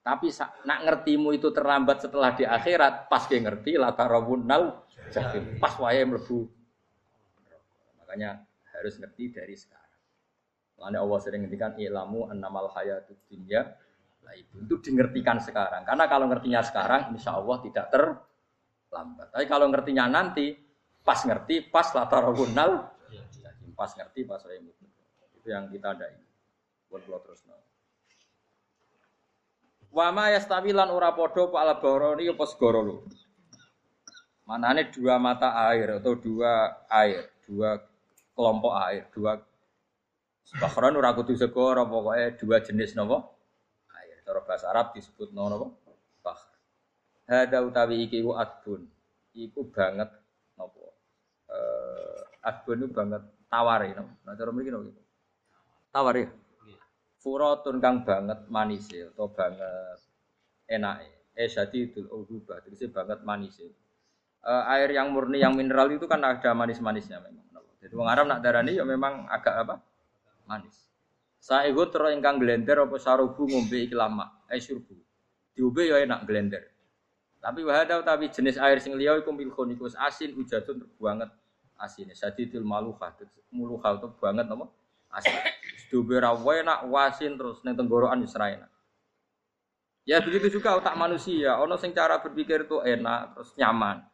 [0.04, 0.28] Tapi
[0.68, 6.44] nak ngertimu itu terlambat setelah di akhirat, pas dia ngerti latarabunal jahil, pas wae mlebu.
[8.04, 8.44] Makanya
[8.76, 10.00] harus ngerti dari sekarang.
[10.76, 13.64] Makanya Allah sering ngertikan ilamu annamal hayatud dunya
[14.24, 15.88] lah itu untuk dimengertikan sekarang.
[15.88, 18.04] Karena kalau ngertinya sekarang, insya Allah tidak ter
[18.92, 19.32] lambat.
[19.32, 20.52] Tapi kalau ngertinya nanti,
[21.00, 22.28] pas ngerti, pas latar
[23.74, 24.62] pas ngerti pas saya
[25.34, 26.24] Itu yang kita ada ini.
[26.88, 27.58] Buat terus no.
[29.94, 33.06] Wama yastawilan ora padha apa al-barani apa segara lho.
[34.42, 37.78] Manane dua mata air atau dua air, dua
[38.34, 39.38] kelompok air, dua
[40.60, 43.22] Bahran ora kudu segara pokoknya dua jenis napa?
[43.96, 44.20] Air.
[44.26, 45.70] Cara bahasa Arab disebut napa?
[46.20, 46.50] Bahr.
[47.30, 48.90] Hada utawi iki ku adbun.
[49.32, 50.10] Iku banget
[50.58, 50.84] napa?
[51.48, 54.02] Eh adbun banget tawar ya.
[54.02, 54.90] Nah cara mriki napa?
[55.94, 56.28] Tawar ya.
[57.24, 59.96] Furatun kang banget manis ya, atau banget
[60.68, 63.72] enak eh itu ubah jadi banget manis ya.
[64.44, 67.48] Uh, air yang murni yang mineral itu kan ada manis-manisnya memang.
[67.80, 69.80] Jadi wong Arab nak darani ya memang agak apa?
[70.44, 70.76] Manis.
[71.40, 74.92] Saya ikut terus ingkang blender apa sarubu ngombe iki lama, eh surbu.
[75.56, 76.60] Diombe ya enak blender.
[77.40, 81.32] Tapi wahada tapi jenis air sing liya iku milkun iku asin ujatun banget
[81.80, 82.08] asin.
[82.12, 83.16] Sadidul maluha,
[83.48, 84.64] muluha itu banget apa?
[85.08, 85.32] Asin.
[85.90, 88.70] Diombe ra enak wasin terus ning tenggorokan enak.
[90.04, 91.56] Ya begitu juga otak manusia.
[91.64, 94.04] Ono sing cara berpikir itu enak terus nyaman.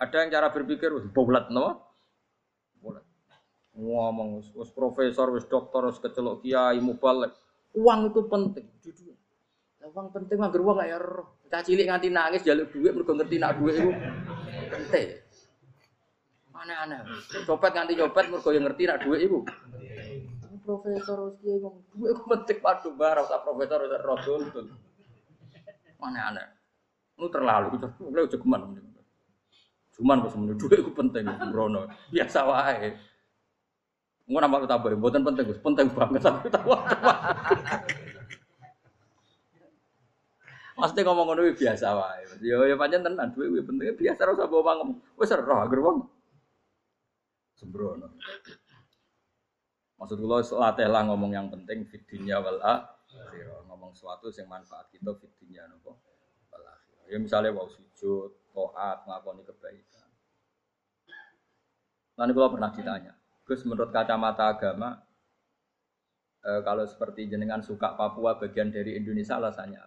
[0.00, 1.80] Ada yang cara berpikir wis bolet no?
[2.80, 3.04] Bolet.
[3.76, 7.32] Ngomong wis profesor, wis dokter, wis kecelok kiai mubalek.
[7.72, 8.68] Uang itu penting.
[8.84, 9.16] Jujur.
[9.80, 11.40] Uang penting mah uang ya roh.
[11.48, 13.90] Cah cilik nganti nangis jaluk duit mergo ngerti nak duit itu
[14.68, 15.08] penting.
[16.60, 17.00] Aneh-aneh.
[17.48, 19.40] Copet nganti copet mergo yang ngerti nak duit itu
[20.60, 24.70] profesor Uski ngomong gue gue metik padu barang tak profesor udah rodol tuh
[25.98, 26.46] mana aneh
[27.18, 28.38] lu terlalu lu udah
[30.00, 31.84] cuman pas semuanya dua gue penting Brono.
[32.08, 32.96] Biasa wae.
[34.24, 35.60] Gue nama tambah, buatan penting, gus.
[35.60, 36.72] Penting banget tapi tahu
[40.80, 42.24] Pasti ngomong ngono biasa wae.
[42.40, 44.96] Yo ya pancen tenan duwe penting biasa ora usah bawa ngomong.
[45.20, 46.08] Wis ora agar wong.
[47.60, 48.08] Sembrono.
[50.00, 53.68] Maksud kula latih lah ngomong yang penting fidinya wal akhirah.
[53.68, 56.00] Ngomong sesuatu yang manfaat kita fidinya nopo
[56.48, 57.04] wal akhirah.
[57.12, 60.08] Ya misalnya wau sujud, taat, ngakoni kebaikan.
[62.16, 63.12] Nanti kalau pernah ditanya,
[63.44, 64.96] Gus menurut kacamata agama,
[66.40, 69.80] e, kalau seperti jenengan suka Papua bagian dari Indonesia alasannya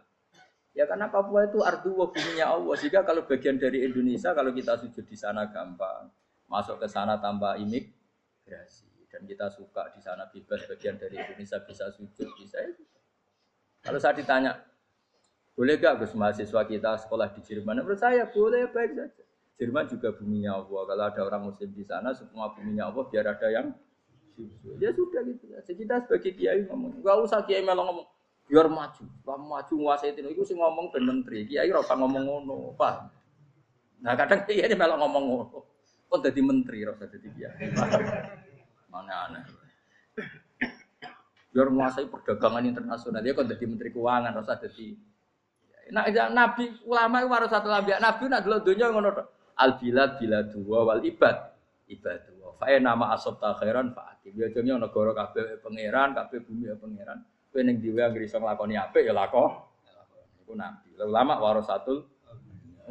[0.74, 2.74] Ya karena Papua itu ardu buminya Allah.
[2.74, 6.10] Jika kalau bagian dari Indonesia, kalau kita sujud di sana gampang,
[6.54, 11.90] masuk ke sana tanpa imigrasi dan kita suka di sana bebas bagian dari Indonesia bisa
[11.90, 12.74] sujud bisa ya.
[13.84, 14.58] Kalau saya ditanya,
[15.54, 17.84] boleh gak Gus mahasiswa kita sekolah di Jerman?
[17.84, 19.24] Menurut saya boleh baik saja.
[19.60, 20.82] Jerman juga buminya Allah.
[20.88, 23.68] Kalau ada orang Muslim di sana, semua buminya Allah biar ada yang.
[24.82, 25.46] Ya sudah gitu.
[25.52, 25.62] Ya.
[25.62, 28.08] Kita sebagai kiai ngomong, gak usah kiai melong ngomong
[28.44, 30.26] biar maju, kamu maju nguasai itu.
[30.32, 31.46] Itu sih ngomong ben menteri.
[31.46, 33.14] Kiai rasa ngomong ngono, pak.
[34.02, 35.73] Nah kadang kiai melong ngomong ngono.
[36.14, 37.74] Kok jadi menteri rasa jadi kiai.
[38.94, 39.44] Mana aneh.
[41.50, 43.26] Biar menguasai perdagangan internasional.
[43.26, 44.94] Dia kok jadi menteri keuangan, rasa jadi.
[45.90, 47.98] Nah, nabi ulama itu harus satu nabi.
[47.98, 49.10] Nabi nak dulu dunia ngono
[49.58, 51.38] al bilad bila dua wal ibad
[51.90, 52.54] ibad dua.
[52.62, 54.38] Fae nama asob takhiran faati.
[54.38, 57.26] Biasanya negara kafe pangeran, kafe bumi ya pangeran.
[57.50, 59.50] Kowe ning dhewe anggere iso nglakoni apik ya lakon.
[60.46, 60.94] Iku nabi.
[61.02, 62.06] Ulama warasatul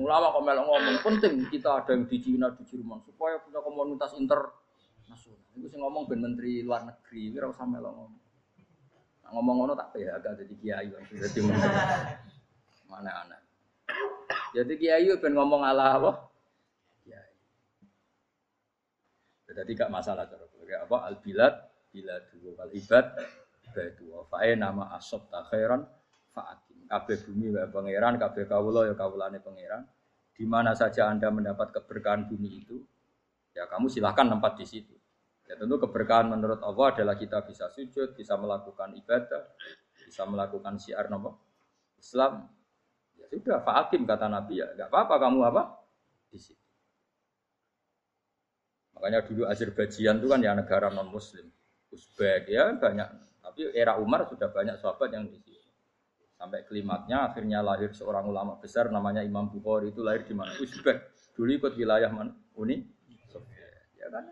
[0.00, 4.16] Ulama kok melok ngomong penting kita ada yang di Cina di Jerman supaya punya komunitas
[4.16, 4.40] inter
[5.52, 8.22] Iku sing ngomong ben menteri luar negeri, ora usah melo ngomong.
[9.20, 11.76] Nah, ngomong ngono tak agak jadi kiai langsung jadi menteri.
[12.88, 13.40] Mana anak.
[14.56, 16.10] Jadi kiai ben ngomong ala apa?
[17.04, 17.32] Kiai.
[19.52, 21.54] Jadi gak masalah cara kayak apa al bilad
[21.92, 23.06] bila dua kal ibad
[24.00, 25.84] dua fae nama asob takhiran
[26.32, 26.71] faatim.
[26.92, 29.88] Kabeh bumi wa pangeran, kabeh kawula ya kawulane pangeran.
[30.36, 32.84] Di mana saja Anda mendapat keberkahan bumi itu,
[33.56, 34.92] ya kamu silahkan tempat di situ.
[35.48, 39.56] Ya tentu keberkahan menurut Allah adalah kita bisa sujud, bisa melakukan ibadah,
[40.04, 41.32] bisa melakukan syiar nama
[41.96, 42.44] Islam.
[43.16, 45.62] Ya sudah, fa'akim kata Nabi ya, nggak apa-apa kamu apa
[46.28, 46.60] di situ.
[48.96, 51.48] Makanya dulu Azerbaijan itu kan ya negara non Muslim,
[51.88, 53.08] Uzbek ya banyak.
[53.42, 55.51] Tapi era Umar sudah banyak sahabat yang di situ.
[56.42, 60.50] Sampai klimaknya akhirnya lahir seorang ulama besar namanya Imam Bukhari itu lahir di mana?
[60.58, 61.14] Uzbek.
[61.38, 62.34] Dulu ikut wilayah mana?
[62.58, 62.82] Uni
[63.30, 63.94] Soviet.
[63.94, 64.26] Ya kan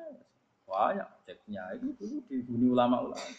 [0.67, 3.31] banyak ceknya itu dulu dihuni ulama-ulama.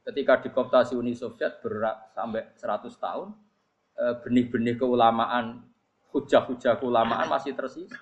[0.00, 3.36] Ketika dikoptasi Uni Soviet berat sampai 100 tahun,
[4.00, 5.60] eh, benih-benih keulamaan,
[6.16, 8.00] hujah-hujah keulamaan masih tersisa.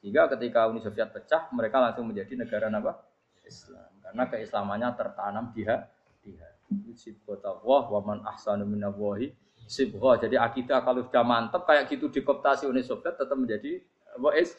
[0.00, 2.96] Sehingga ketika Uni Soviet pecah, mereka langsung menjadi negara apa?
[3.44, 3.92] Islam.
[4.00, 6.32] Karena keislamannya tertanam di hati.
[6.68, 9.32] Sibghatullah wa man ahsanu minallahi
[9.68, 10.16] sibghah.
[10.20, 13.84] Jadi akidah kalau sudah mantap kayak gitu dikoptasi Uni Soviet tetap menjadi
[14.16, 14.56] apa is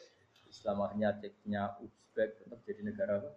[0.49, 3.31] Islam akhirnya ceknya Uzbek tetap jadi negara apa?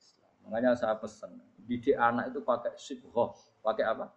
[0.00, 0.32] Islam.
[0.48, 4.12] Makanya saya pesan, didik anak itu pakai sibhoh, pakai apa?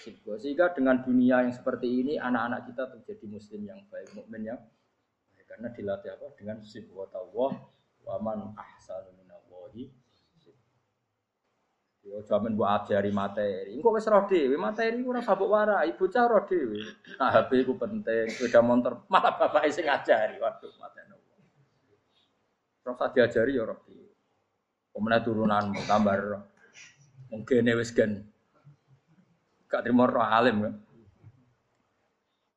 [0.00, 0.36] Sibhoh.
[0.40, 4.60] Sehingga dengan dunia yang seperti ini, anak-anak kita terjadi muslim yang baik, mukmin yang.
[5.50, 6.26] Karena dilatih apa?
[6.38, 7.52] Dengan sibhoh tawah,
[8.06, 9.19] waman ahsanu
[12.10, 13.78] Yo jamin buat ajari materi.
[13.78, 16.82] Engko wis roh dhewe, materi ora sabuk warai, bocah roh dhewe.
[17.22, 20.42] Nah, HP ku penting, sepeda motor malah bapak sing ngajari.
[20.42, 21.14] Waduh, mateni.
[22.82, 24.10] Terus diajari ya roh dhewe.
[24.90, 26.20] Kemudian turunan gambar
[27.30, 28.26] mungkin wis gen.
[29.70, 30.74] Gak terima roh alim kan.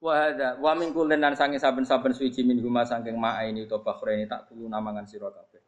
[0.01, 3.79] Wa hadza wa min kullin lan sange saben-saben suci min huma saking ma'a ini to
[3.85, 5.61] bakhreni tak tulu namangan sira kabeh.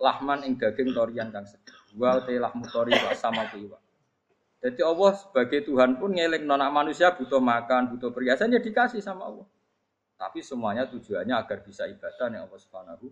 [0.00, 3.78] Lahman ing daging torian kang seger wa te lahmu tori wa sama kiwa.
[4.58, 9.30] Jadi Allah sebagai Tuhan pun ngelek nona manusia butuh makan, butuh perhiasan ya dikasih sama
[9.30, 9.46] Allah.
[10.18, 13.06] Tapi semuanya tujuannya agar bisa ibadah yang Allah Subhanahu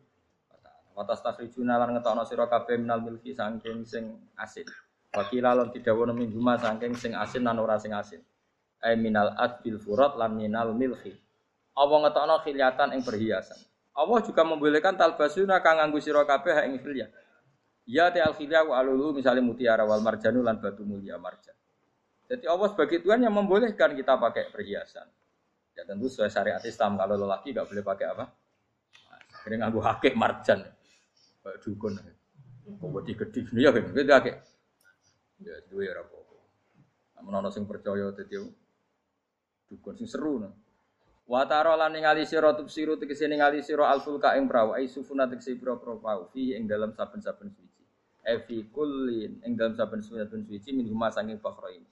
[0.51, 0.91] wa taala.
[0.91, 4.67] Wa tastakhrijuna lan ngetokno sira kabeh minal milki saking sing asin.
[5.15, 8.19] Wakila lan didhawuhna min huma saking sing asin lan ora sing asin.
[8.83, 11.15] Ai minal adbil furat lan minal milki.
[11.79, 13.63] Allah ngetokno khiliatan ing perhiasan.
[13.95, 16.83] Allah juga membolehkan talbasuna kang nganggo sira kabeh ing.
[17.87, 18.35] Ya te al
[18.67, 21.55] wa alulu misalnya mutiara wal marjanu lan batu mulia marjan.
[22.27, 25.07] Jadi Allah sebagai Tuhan yang membolehkan kita pakai perhiasan.
[25.79, 28.25] Ya tentu sesuai syariat Islam kalau lelaki nggak boleh pakai apa?
[29.39, 30.67] Akhirnya nganggu hakik marjan.
[31.47, 31.95] Kayak dukun.
[33.07, 33.85] Di gede ya kan?
[33.95, 34.37] Gitu hakik.
[35.47, 36.43] Ya itu ya rapopo.
[37.15, 38.35] Namun orang sing percaya tadi
[39.71, 40.51] dukun sing seru nah.
[41.27, 45.55] Wa taro lan ningali sira tubsiru tegese ningali sira alfulka ing prawu ai sufuna tegese
[45.55, 47.51] pira-pira prawu fi ing dalam saben-saben
[48.27, 48.35] suci.
[48.35, 51.87] E fi kullin ing dalam saben-saben suci min huma sanging fakhrain.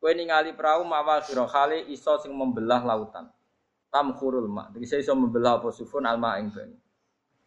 [0.00, 3.28] Kowe ningali prawu mawa sira khali iso sing membelah lautan.
[3.92, 6.76] Tamkhurul ma tegese iso membelah apa sufun alma ing banyu.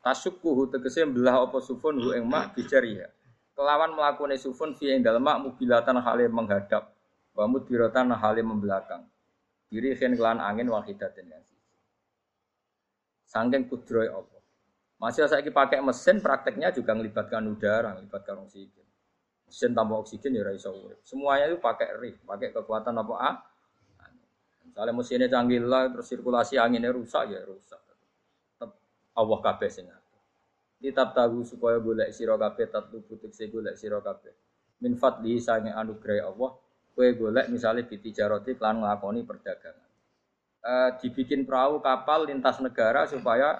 [0.06, 3.10] Tasukkuhu tegese membelah apa sufun hu ing ma bijariha.
[3.58, 6.96] Kelawan melakukan sufun fi ing dalem mak mubilatan hale menghadap.
[7.36, 9.06] Wa mudbiratan hale membelakang.
[9.70, 11.70] Diri khen kelan angin wahidatin yang siji.
[13.30, 14.39] Sangking kudroy Allah.
[15.00, 18.84] Masih saya pakai mesin, prakteknya juga melibatkan udara, melibatkan oksigen.
[19.48, 21.00] Mesin tanpa oksigen ya raiso urip.
[21.08, 23.36] Semuanya itu pakai rif, pakai kekuatan apa ah?
[24.68, 27.80] Misalnya mesinnya canggih lah, terus sirkulasi anginnya rusak ya rusak.
[28.60, 28.76] Tetap
[29.16, 29.88] Allah kabeh sing
[30.80, 34.32] Kitab tahu supaya boleh sira kabeh tatlu butik se golek sira kabeh.
[34.80, 36.56] Min fadli sange anugerah Allah
[36.96, 39.90] kue golek misalnya di jaroti klan ngelakoni perdagangan.
[40.64, 40.74] E,
[41.04, 43.60] dibikin perahu kapal lintas negara supaya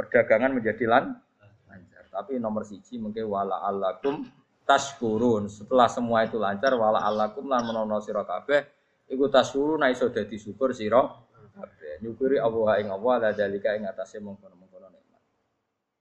[0.00, 1.12] perdagangan menjadi lan
[1.68, 2.08] lancar.
[2.08, 4.24] Tapi nomor siji mungkin wala alakum
[4.64, 5.52] taskurun.
[5.52, 8.64] Setelah semua itu lancar wala alakum lan menono sira kabeh
[9.12, 11.04] iku taskurun iso dadi syukur sira
[11.52, 12.00] kabeh.
[12.00, 15.20] Nyukuri Allah ing Allah la dalika ing atase mengkono-mengkono nikmat.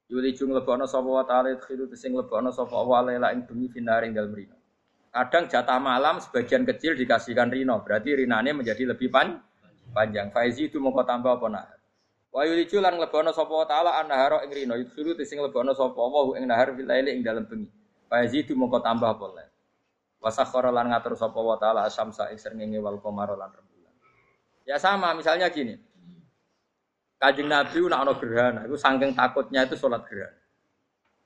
[0.08, 4.16] Yuli jung lebono sapa wa ta'ala khiru sing lebono sapa wa lela ing bumi finaring
[4.16, 4.56] dalem rino.
[5.10, 9.42] Kadang jatah malam sebagian kecil dikasihkan Rino, berarti rinane menjadi lebih pan
[9.90, 10.30] panjang.
[10.30, 11.66] Faizi itu mau tambah apa nak?
[12.30, 16.46] Wa yuliju lan lebono sapa taala anaharo ing Rino, yusuru sing lebono sapa wa ing
[16.46, 17.66] nahar fil ing dalam bengi.
[18.10, 19.46] Faizi itu mau tambah apa le?
[20.22, 23.94] Wasakhara lan ngatur sapa wa taala asamsa ing srengenge wal qamara lan rembulan.
[24.66, 25.78] Ya sama, misalnya gini.
[27.20, 30.40] Kajing Nabi nak ono gerhana, itu saking takutnya itu sholat gerhana.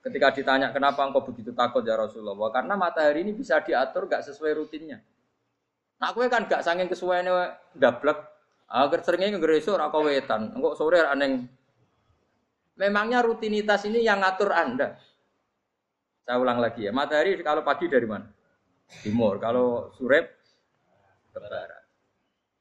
[0.04, 4.58] Ketika ditanya kenapa engkau begitu takut ya Rasulullah, karena matahari ini bisa diatur gak sesuai
[4.58, 5.00] rutinnya.
[6.02, 8.33] Nah, aku kan gak saking kesuaiannya dablek.
[8.74, 11.46] Agar seringnya ngereso rako wetan, engkau sore aneh.
[12.74, 14.98] Memangnya rutinitas ini yang ngatur anda.
[16.26, 18.26] Saya ulang lagi ya, matahari kalau pagi dari mana?
[19.06, 20.42] Timur, kalau sore
[21.30, 21.86] ke barat.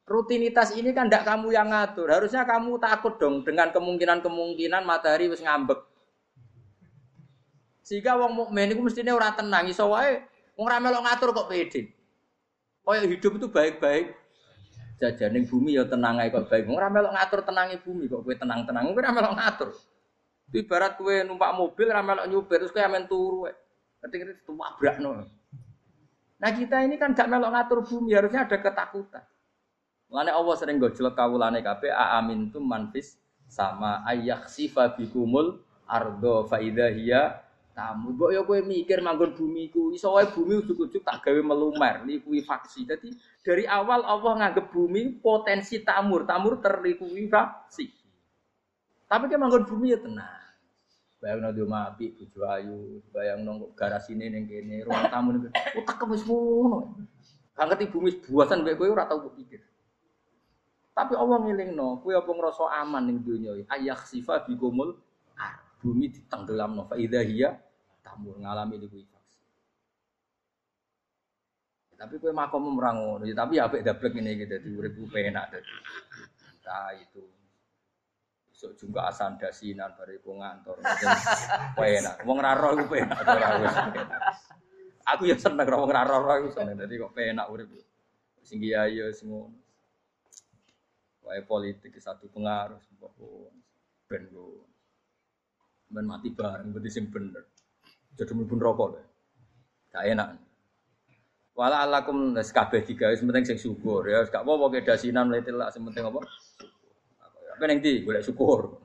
[0.04, 2.12] Rutinitas ini kan tidak kamu yang ngatur.
[2.12, 5.80] Harusnya kamu takut dong dengan kemungkinan-kemungkinan matahari wis ngambek
[7.82, 10.22] sehingga wong mukmin itu mestinya ora tenang iso wae
[10.56, 11.90] melok ngatur kok pede.
[12.86, 14.14] Kaya hidup itu baik-baik.
[15.02, 16.70] Jajaning bumi ya tenang ae kok baik.
[16.70, 18.94] Ora melok ngatur tenangi bumi kok kowe tenang-tenang.
[18.94, 19.68] Kowe ora melok ngatur.
[20.46, 23.54] Itu ibarat kowe numpak mobil ora melok nyupir terus kowe amen turu wae.
[24.06, 25.26] Ketika itu wabrakno.
[26.42, 29.22] Nah kita ini kan gak melok ngatur bumi, harusnya ada ketakutan.
[30.10, 33.18] Mulane Allah sering gojlek kawulane kabeh a amintum manfis
[33.50, 37.41] sama ayak sifa bikumul ardo faida hiya
[37.72, 38.12] tamu.
[38.14, 42.84] Mbok ya kowe mikir manggon bumi ku, iso wae bumi ujug-ujug tak gawe melumer, likuifaksi.
[42.86, 43.08] Jadi
[43.40, 47.86] dari awal Allah nganggep bumi potensi tamur, tamur terlikuifaksi.
[49.08, 50.40] Tapi kan manggon bumi ya tenang.
[51.22, 56.26] Bayang nado mapi, bojo ayu, bayang nong garasine ning kene, ruang tamu ning utak wis
[56.26, 56.98] ngono.
[57.52, 59.60] Gak ngerti bumi buasan mbek kowe ora tau pikir.
[60.92, 63.64] Tapi Allah ngelingno, kowe apa ngrasa aman donya iki?
[63.70, 64.98] Ayak sifa bikumul
[65.82, 67.58] bumi ditenggelam no faida hiya
[68.06, 69.42] tamu ngalami likuifaksi.
[71.98, 75.54] Tapi kue makom merangun, ya, tapi ya apik dablek ini gitu, di urip penak.
[76.66, 77.22] Nah itu.
[78.50, 80.82] Besok juga asan dasinan bari ngantor.
[81.78, 82.22] Penak.
[82.26, 83.22] Wong ra roh ku penak.
[85.14, 87.70] Aku ya seneng ora wong ra roh iku seneng dadi kok penak urip.
[88.42, 89.58] Sing kiai ya sing ngono.
[91.22, 92.82] Wae politik satu pengaruh
[94.10, 94.26] ben
[95.92, 97.44] ben mati bareng berarti sing bener.
[98.16, 99.00] Jadi mlebu rokok lho.
[99.92, 100.28] Gak enak.
[101.52, 104.24] Wala alakum nes kabeh digawe penting sing syukur ya.
[104.24, 106.24] Gak apa-apa ke dasinan mlete lak sing penting apa?
[107.52, 108.80] Apa ning ndi golek syukur.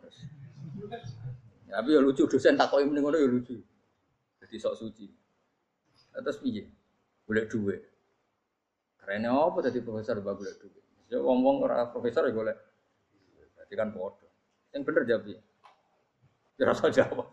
[1.68, 3.56] Tapi ya lucu dosen takoki mending ngono ya lucu.
[4.44, 5.06] Jadi sok suci.
[6.12, 6.64] Terus piye?
[7.24, 7.82] Golek duit.
[8.98, 10.84] Karena apa tadi profesor bag golek duit?
[11.08, 12.58] Ya wong-wong ora profesor ya golek.
[13.56, 14.32] Berarti kan bodoh.
[14.74, 15.40] Yang bener jawab ya.
[16.58, 17.30] Ya rasa jawab.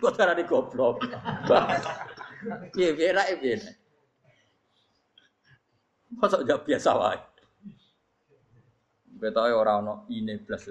[0.00, 1.00] Kok cara di goblok.
[2.76, 3.56] Piye piye ra piye.
[6.20, 7.20] Masa jawab biasa wae.
[9.16, 10.68] Betawe ora ono ine blas.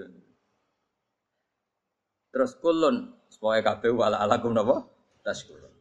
[2.33, 4.85] Terus kulun supaya kabeh wala alakum napa?
[5.25, 5.73] Taskurun.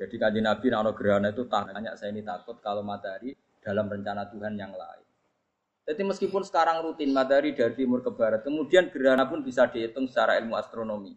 [0.00, 4.56] Jadi kanji Nabi nak gerhana itu tanya saya ini takut kalau matahari dalam rencana Tuhan
[4.56, 5.09] yang lain.
[5.84, 10.38] Jadi meskipun sekarang rutin matahari dari timur ke barat, kemudian gerhana pun bisa dihitung secara
[10.38, 11.16] ilmu astronomi.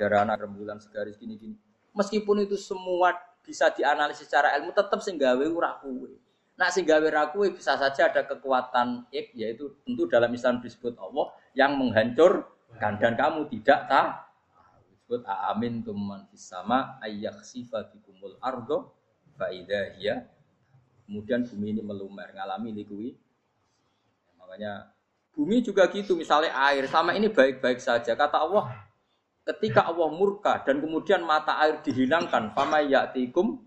[0.00, 1.60] Gerhana rembulan segaris gini-gini.
[1.92, 3.12] Meskipun itu semua
[3.44, 6.16] bisa dianalisis secara ilmu, tetap singgawe ora kuwe.
[6.56, 11.76] Nah singgawe ora bisa saja ada kekuatan ik, yaitu tentu dalam Islam disebut Allah yang
[11.76, 14.10] menghancurkan dan kamu tidak tahu
[15.04, 18.96] disebut amin tuman sama ayak sifat bikumul ardo
[19.38, 20.24] faidah ya
[21.06, 23.12] kemudian bumi ini melumer ngalami likui
[24.54, 24.86] makanya
[25.34, 28.70] bumi juga gitu misalnya air sama ini baik-baik saja kata Allah
[29.42, 33.58] ketika Allah murka dan kemudian mata air dihilangkan fama ya'tikum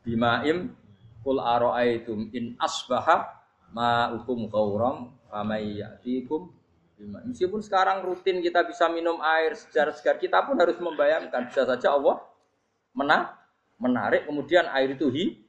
[0.00, 0.72] bimaim
[1.20, 3.28] kul aro'aitum in asbaha
[3.68, 6.56] ma'ukum ghauram fama ya'tikum
[7.00, 11.96] Meskipun sekarang rutin kita bisa minum air secara segar, kita pun harus membayangkan bisa saja
[11.96, 12.20] Allah
[12.92, 13.40] mena
[13.80, 15.40] menarik kemudian air itu hi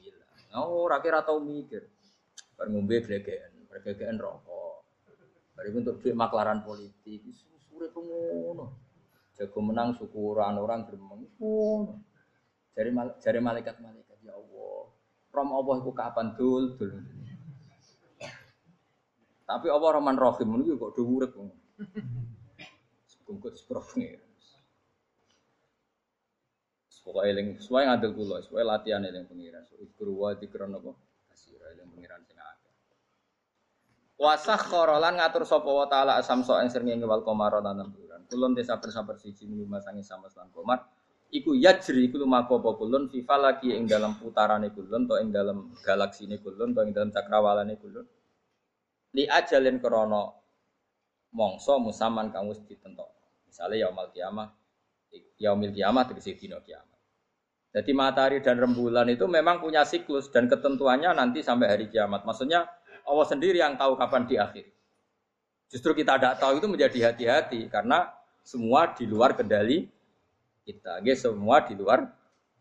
[0.00, 0.64] hilang.
[0.64, 1.84] Oh, rakyat atau mikir.
[2.56, 3.04] Bar ngombe
[3.78, 4.82] glegeken rokok.
[5.54, 7.22] Bari untuk duit maklaran politik,
[7.62, 8.66] sore ngono.
[9.38, 11.22] Jago menang syukuran orang gremeng.
[12.74, 14.90] Jari mal, jari malaikat-malaikat ya Allah.
[15.30, 16.90] Rom Allah iku kapan dul dul.
[19.46, 21.34] Tapi Allah Rahman Rahim niku kok do urip.
[23.26, 24.26] Bungkut seprofne.
[27.08, 29.64] Pokoknya eling sesuai ngadil kula, sesuai latihan eling pengiran.
[29.80, 30.92] Ikru wa dikron apa?
[31.32, 32.37] Kasira eling pengiran sing.
[34.18, 38.26] Wasah korolan ngatur sapa wa taala asam so ing srengenge wal qamara lan bulan.
[38.26, 40.82] Kulun desa saper siji lima sangi sama lan komar.
[41.30, 45.70] Iku yajri iku lumaku apa kulun fi falaki ing dalam putarane kulun to ing dalam
[45.86, 48.06] galaksine kulun to ing dalam cakrawalane kulun
[49.14, 50.34] li ajalin krono
[51.30, 52.58] mongso musaman kang wis.
[53.48, 54.48] Misalnya yaumul kiamah,
[55.40, 56.98] yaumil kiamah tegese dina kiamat.
[57.68, 62.24] Jadi matahari dan rembulan itu memang punya siklus dan ketentuannya nanti sampai hari kiamat.
[62.24, 62.64] Maksudnya
[63.08, 64.68] Allah sendiri yang tahu kapan di akhir.
[65.72, 68.08] Justru kita tidak tahu itu menjadi hati-hati karena
[68.44, 69.88] semua di luar kendali
[70.64, 71.00] kita.
[71.00, 72.08] Oke, semua di luar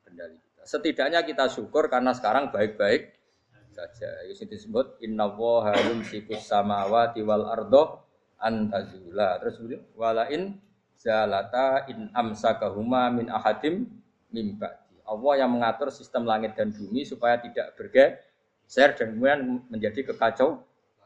[0.04, 0.64] kendali kita.
[0.68, 3.16] Setidaknya kita syukur karena sekarang baik-baik
[3.78, 4.10] saja.
[4.28, 8.04] Itu disebut inna woha yumsikus samawati wal ardo
[8.42, 9.38] antazula.
[9.40, 10.58] Terus kemudian walain
[10.98, 13.86] zalata in amsakahuma min ahadim
[14.34, 15.00] mimbati.
[15.08, 18.20] Allah yang mengatur sistem langit dan bumi supaya tidak bergeser
[18.68, 20.60] dan kemudian menjadi kekacau.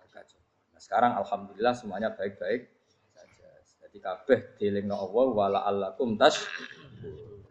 [0.10, 0.40] kekacau.
[0.74, 2.68] Nah, sekarang alhamdulillah semuanya baik-baik
[3.14, 3.48] saja.
[3.86, 6.42] Jadi kabeh dilingno Allah wala allakum tas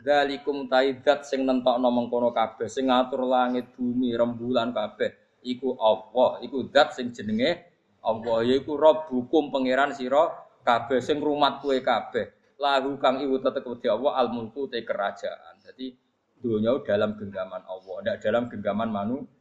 [0.01, 5.13] Dalikum taidat sing nentokno mengkono kabeh, sing ngatur langit bumi rembulan kabeh.
[5.45, 7.69] Iku Allah, iku dat sing jenenge
[8.01, 10.33] Allah, yaiku Rabbukum pangeran sira
[10.65, 12.57] kabeh sing rumat kue kabeh.
[12.57, 15.61] Lahu kang iku tetep di Allah al mulku te kerajaan.
[15.61, 15.93] Jadi
[16.41, 19.40] dunia dalam genggaman Allah, tidak dalam genggaman manusia.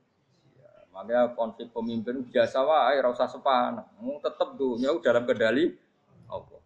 [1.00, 3.80] Makanya konflik pemimpin biasa wae, ora usah sepan.
[4.20, 5.72] Tetep dunia dalam kendali
[6.28, 6.60] Allah.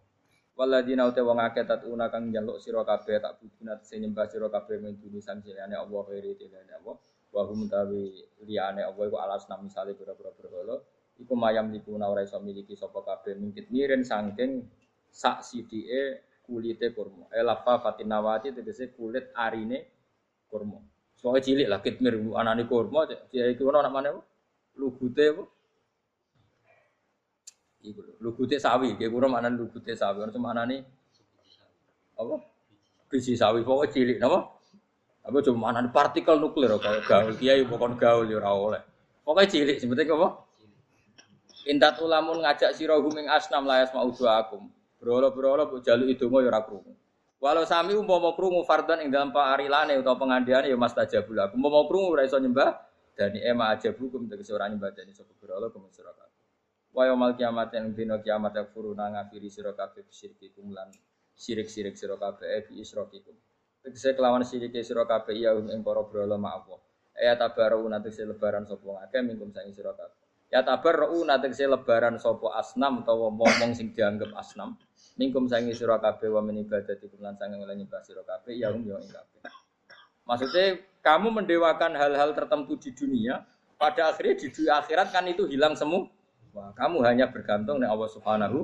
[0.58, 4.82] Waladina uta wong akeh tatuna kang njaluk sira kabeh tak buduna sing nyembah sira kabeh
[4.82, 6.98] min duni sang liyane Allah khairi tilane Allah.
[7.30, 8.10] Wa hum tawi
[8.42, 10.82] liyane Allah iku alas nam misale pira-pira berhala.
[11.14, 14.66] Iku mayam dipuna ora iso miliki sapa kabeh mungkit miren saking
[15.14, 17.30] sak sidike kulite kurma.
[17.30, 19.78] Elafa fatinawati tegese kulit arine
[20.50, 20.82] kurma.
[21.24, 24.12] Soale cilik lah kitmir anane kurma, dia iku ana mana
[24.76, 25.42] lugute apa?
[27.80, 30.84] Iku lho, lugute sawi, kayak kura mana lugute sawi, ono mana nih?
[32.20, 32.36] Apa?
[33.08, 34.52] biji sawi pokoknya cilik napa?
[35.24, 38.82] Apa cuma mana partikel nuklir kok gaul kiai pokoknya gaul ya oleh.
[39.24, 40.28] Pokoknya cilik sebetulnya apa?
[41.64, 44.68] Intat ulamun ngajak sira huming asnam layas mau akum.
[45.00, 46.92] Berolo-berolo bu jaluk idonga ya ora krungu.
[47.44, 51.60] Walau sami umpama krungu fardan ing dalam parilane utawa pengandiane ya mastajabul aku.
[51.60, 52.72] Umpama krungu ora nyembah
[53.12, 56.40] dani ema aja bukum tegese ora nyembah dani sapa berolo kemen sira kabeh.
[56.96, 60.88] Wa yaumul kiamat yang dina kiamat yang furuna ngafiri sira kabeh bisyirki kumlan
[61.36, 63.36] sirik-sirik sira kabeh eh, bi isrokikum.
[63.84, 66.80] Tegese kelawan sirike sira kabeh ya ing para brala ma'awa.
[67.12, 70.48] Ya tabaru tegese lebaran sapa ngake mingkum sang sira kabeh.
[70.48, 74.80] Ya tabaru tegese lebaran sapa asnam utawa momong sing dianggap asnam.
[75.14, 78.82] Mingkum sang sira kabeh wa min ibadatikum lan sang lan nyembah sira kabeh ya um
[78.82, 79.46] yo ing kabeh.
[80.26, 83.44] Maksudnya kamu mendewakan hal-hal tertentu di dunia,
[83.76, 86.08] pada akhirnya di dunia akhirat kan itu hilang semua.
[86.56, 88.58] Wah, kamu hanya bergantung dengan Allah Subhanahu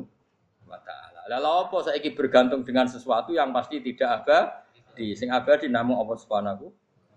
[0.64, 1.26] wa taala.
[1.28, 5.14] Lalu apa saiki bergantung dengan sesuatu yang pasti tidak abadi.
[5.14, 6.66] Sing abadi namung Allah Subhanahu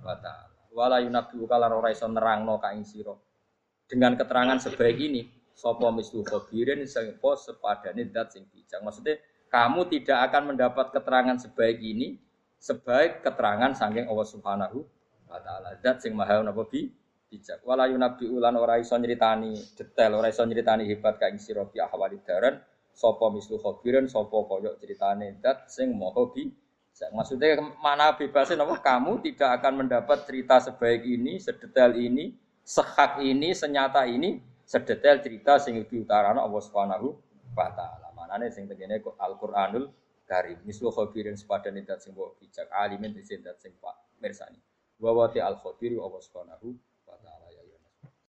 [0.03, 0.53] wa taala.
[0.73, 3.13] Wala yunabbi'u kala ora iso nerangno ka ing sira.
[3.85, 5.21] Dengan keterangan sebaik ini,
[5.53, 8.81] sapa mislu khabirin sapa sepadane zat sing bijak.
[8.81, 9.21] Maksudnya
[9.53, 12.17] kamu tidak akan mendapat keterangan sebaik ini
[12.57, 14.83] sebaik keterangan saking Allah Subhanahu
[15.29, 15.77] wa taala.
[15.79, 16.89] Zat sing maha napa bi
[17.29, 17.61] bijak.
[17.65, 21.81] Wala yunabbi'u lan ora iso nyritani detail, ora iso nyritani hebat ka ing sira bi
[21.81, 22.61] ahwalid daran
[22.93, 26.45] Sopo mislu khobirin, sopo koyok ceritane dat sing moho bi.
[26.93, 28.77] Maksudnya mana bebasin apa?
[28.77, 35.59] Kamu tidak akan mendapat cerita sebaik ini, sedetail ini, sehak ini, senyata ini, sedetail cerita
[35.59, 37.07] sing diutarana Allah Subhanahu
[37.53, 38.09] wa taala.
[38.15, 39.91] Manane sing tegene Al-Qur'anul
[40.23, 40.59] Karim.
[40.63, 43.13] Mislu khobirin sepadan dat sing bijak, alimin
[43.43, 44.59] dat sing pak mirsani.
[44.97, 46.92] Wa wati al-khabiru Allah Subhanahu